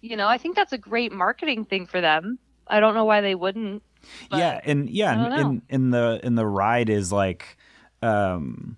[0.00, 2.38] you know, I think that's a great marketing thing for them.
[2.68, 3.82] I don't know why they wouldn't.
[4.30, 7.56] But- yeah, and yeah, I don't and, and and the and the ride is like,
[8.02, 8.76] um,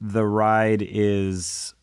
[0.00, 1.74] the ride is,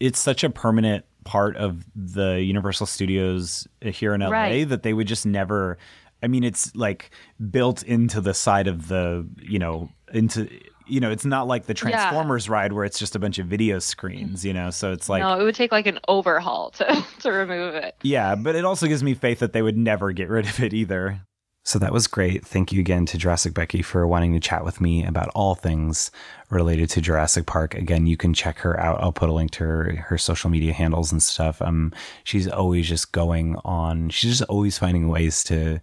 [0.00, 4.68] it's such a permanent part of the Universal Studios here in LA Right.
[4.68, 5.78] that they would just never.
[6.22, 7.10] I mean, it's like
[7.50, 10.48] built into the side of the, you know, into.
[10.86, 11.90] You know, it's not like the Yeah.
[11.92, 14.44] Transformers ride where it's just a bunch of video screens.
[14.44, 17.76] You know, so it's like no, it would take like an overhaul to to remove
[17.76, 17.94] it.
[18.02, 20.74] Yeah, but it also gives me faith that they would never get rid of it
[20.74, 21.20] either.
[21.62, 22.44] So that was great.
[22.44, 26.10] Thank you again to Jurassic Becky for wanting to chat with me about all things
[26.48, 27.74] related to Jurassic Park.
[27.74, 29.00] Again, you can check her out.
[29.00, 31.60] I'll put a link to her, her social media handles and stuff.
[31.60, 31.92] Um,
[32.24, 34.08] she's always just going on.
[34.08, 35.80] She's just always finding ways to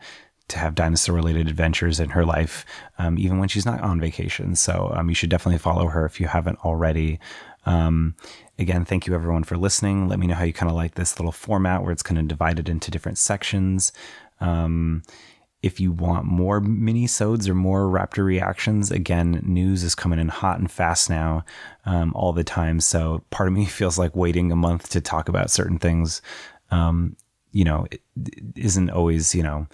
[0.49, 2.65] to have dinosaur related adventures in her life,
[2.97, 4.55] um, even when she's not on vacation.
[4.55, 7.19] So um, you should definitely follow her if you haven't already.
[7.65, 8.15] Um,
[8.57, 10.07] again, thank you everyone for listening.
[10.07, 12.29] Let me know how you kind of like this little format where it's kind of
[12.29, 13.91] divided into different sections.
[14.39, 15.03] Um,
[15.63, 20.59] if you want more mini-sodes or more Raptor reactions, again, news is coming in hot
[20.59, 21.43] and fast now,
[21.85, 22.79] um, all the time.
[22.79, 26.21] So part of me feels like waiting a month to talk about certain things,
[26.69, 27.15] um,
[27.51, 29.67] you know, it, it isn't always, you know,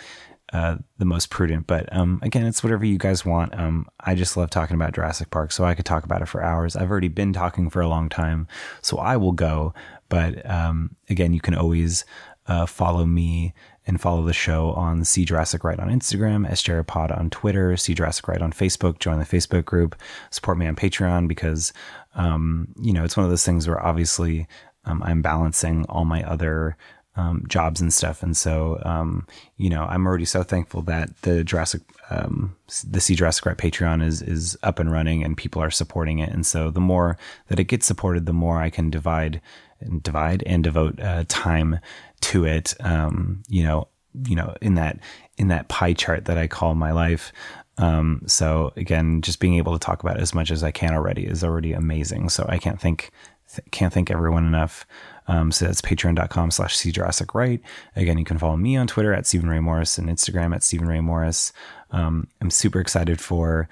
[0.54, 1.68] uh, the most prudent.
[1.68, 3.58] But um, again, it's whatever you guys want.
[3.60, 6.44] Um, I just love talking about Jurassic Park, so I could talk about it for
[6.44, 6.76] hours.
[6.76, 8.48] I've already been talking for a long time,
[8.82, 9.74] so I will go.
[10.10, 12.06] But um, again, you can always
[12.46, 13.54] uh, follow me
[13.86, 18.28] and follow the show on See Jurassic Right on Instagram, SJRPod on Twitter, See Jurassic
[18.28, 19.00] Right on Facebook.
[19.00, 19.96] Join the Facebook group.
[20.32, 21.74] Support me on Patreon because
[22.16, 24.48] um, you know it's one of those things where obviously
[24.86, 26.78] um, I'm balancing all my other
[27.16, 28.24] um, jobs and stuff.
[28.24, 29.28] And so, um,
[29.58, 32.56] you know, I'm already so thankful that the Jurassic, um,
[32.88, 36.30] the See Jurassic Right Patreon is, is up and running and people are supporting it.
[36.30, 37.18] And so the more
[37.48, 39.42] that it gets supported, the more I can divide
[39.80, 41.80] and divide and devote, uh, time
[42.24, 42.74] to it.
[42.80, 43.88] Um, you know,
[44.28, 45.00] you know, in that,
[45.38, 47.32] in that pie chart that I call my life.
[47.78, 51.26] Um, so again, just being able to talk about as much as I can already
[51.26, 52.30] is already amazing.
[52.30, 53.10] So I can't thank,
[53.54, 54.86] th- can't thank everyone enough.
[55.28, 57.62] Um, so that's patreon.com slash see Jurassic Right.
[57.96, 60.88] Again, you can follow me on Twitter at Stephen Ray Morris and Instagram at Stephen
[60.88, 61.54] Ray Morris.
[61.92, 63.70] Um, I'm super excited for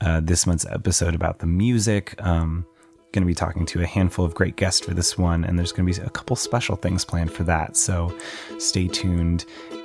[0.00, 2.14] uh, this month's episode about the music.
[2.20, 2.66] Um,
[3.14, 5.70] going to be talking to a handful of great guests for this one, and there's
[5.70, 7.76] going to be a couple special things planned for that.
[7.76, 8.12] So
[8.58, 9.44] stay tuned.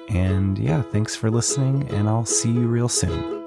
[0.10, 3.46] And yeah, thanks for listening, and I'll see you real soon.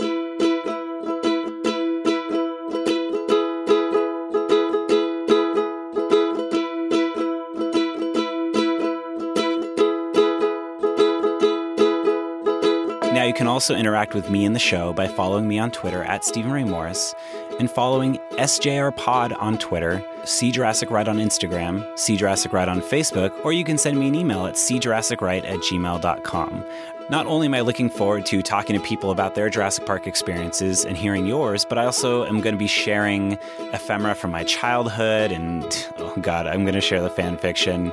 [13.12, 16.04] Now you can also interact with me in the show by following me on Twitter
[16.04, 17.14] at Stephen Ray Morris
[17.58, 22.80] and following SJR Pod on Twitter, See Jurassic Right on Instagram, See Jurassic Right on
[22.80, 26.64] Facebook, or you can send me an email at seejurassicright at gmail.com.
[27.08, 30.84] Not only am I looking forward to talking to people about their Jurassic Park experiences
[30.84, 33.38] and hearing yours, but I also am going to be sharing
[33.72, 35.64] ephemera from my childhood and,
[35.98, 37.92] oh God, I'm going to share the fan fiction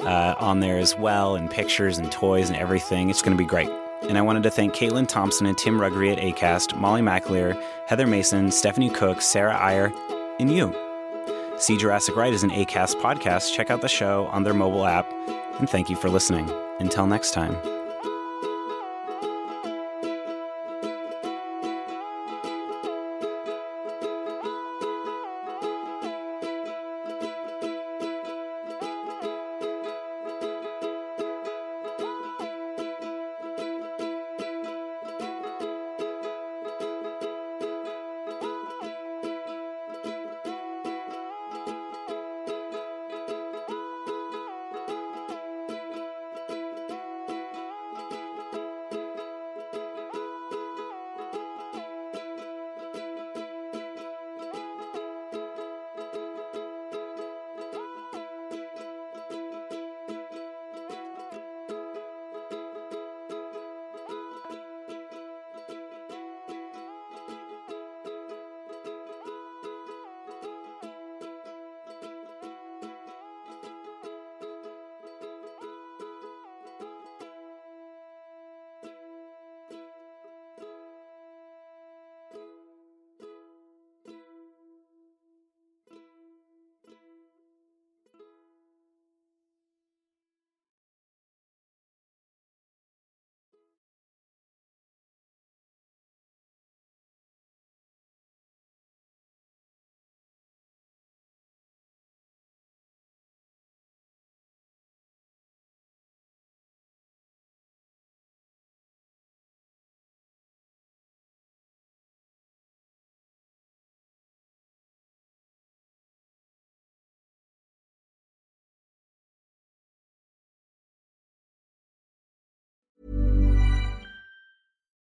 [0.00, 3.10] uh, on there as well, and pictures and toys and everything.
[3.10, 3.68] It's going to be great.
[4.08, 8.06] And I wanted to thank Caitlin Thompson and Tim Ruggery at ACAST, Molly McAleer, Heather
[8.06, 9.92] Mason, Stephanie Cook, Sarah Iyer,
[10.38, 10.74] and you.
[11.58, 13.52] See Jurassic Right is an ACAST podcast.
[13.52, 15.06] Check out the show on their mobile app.
[15.58, 16.50] And thank you for listening.
[16.78, 17.79] Until next time.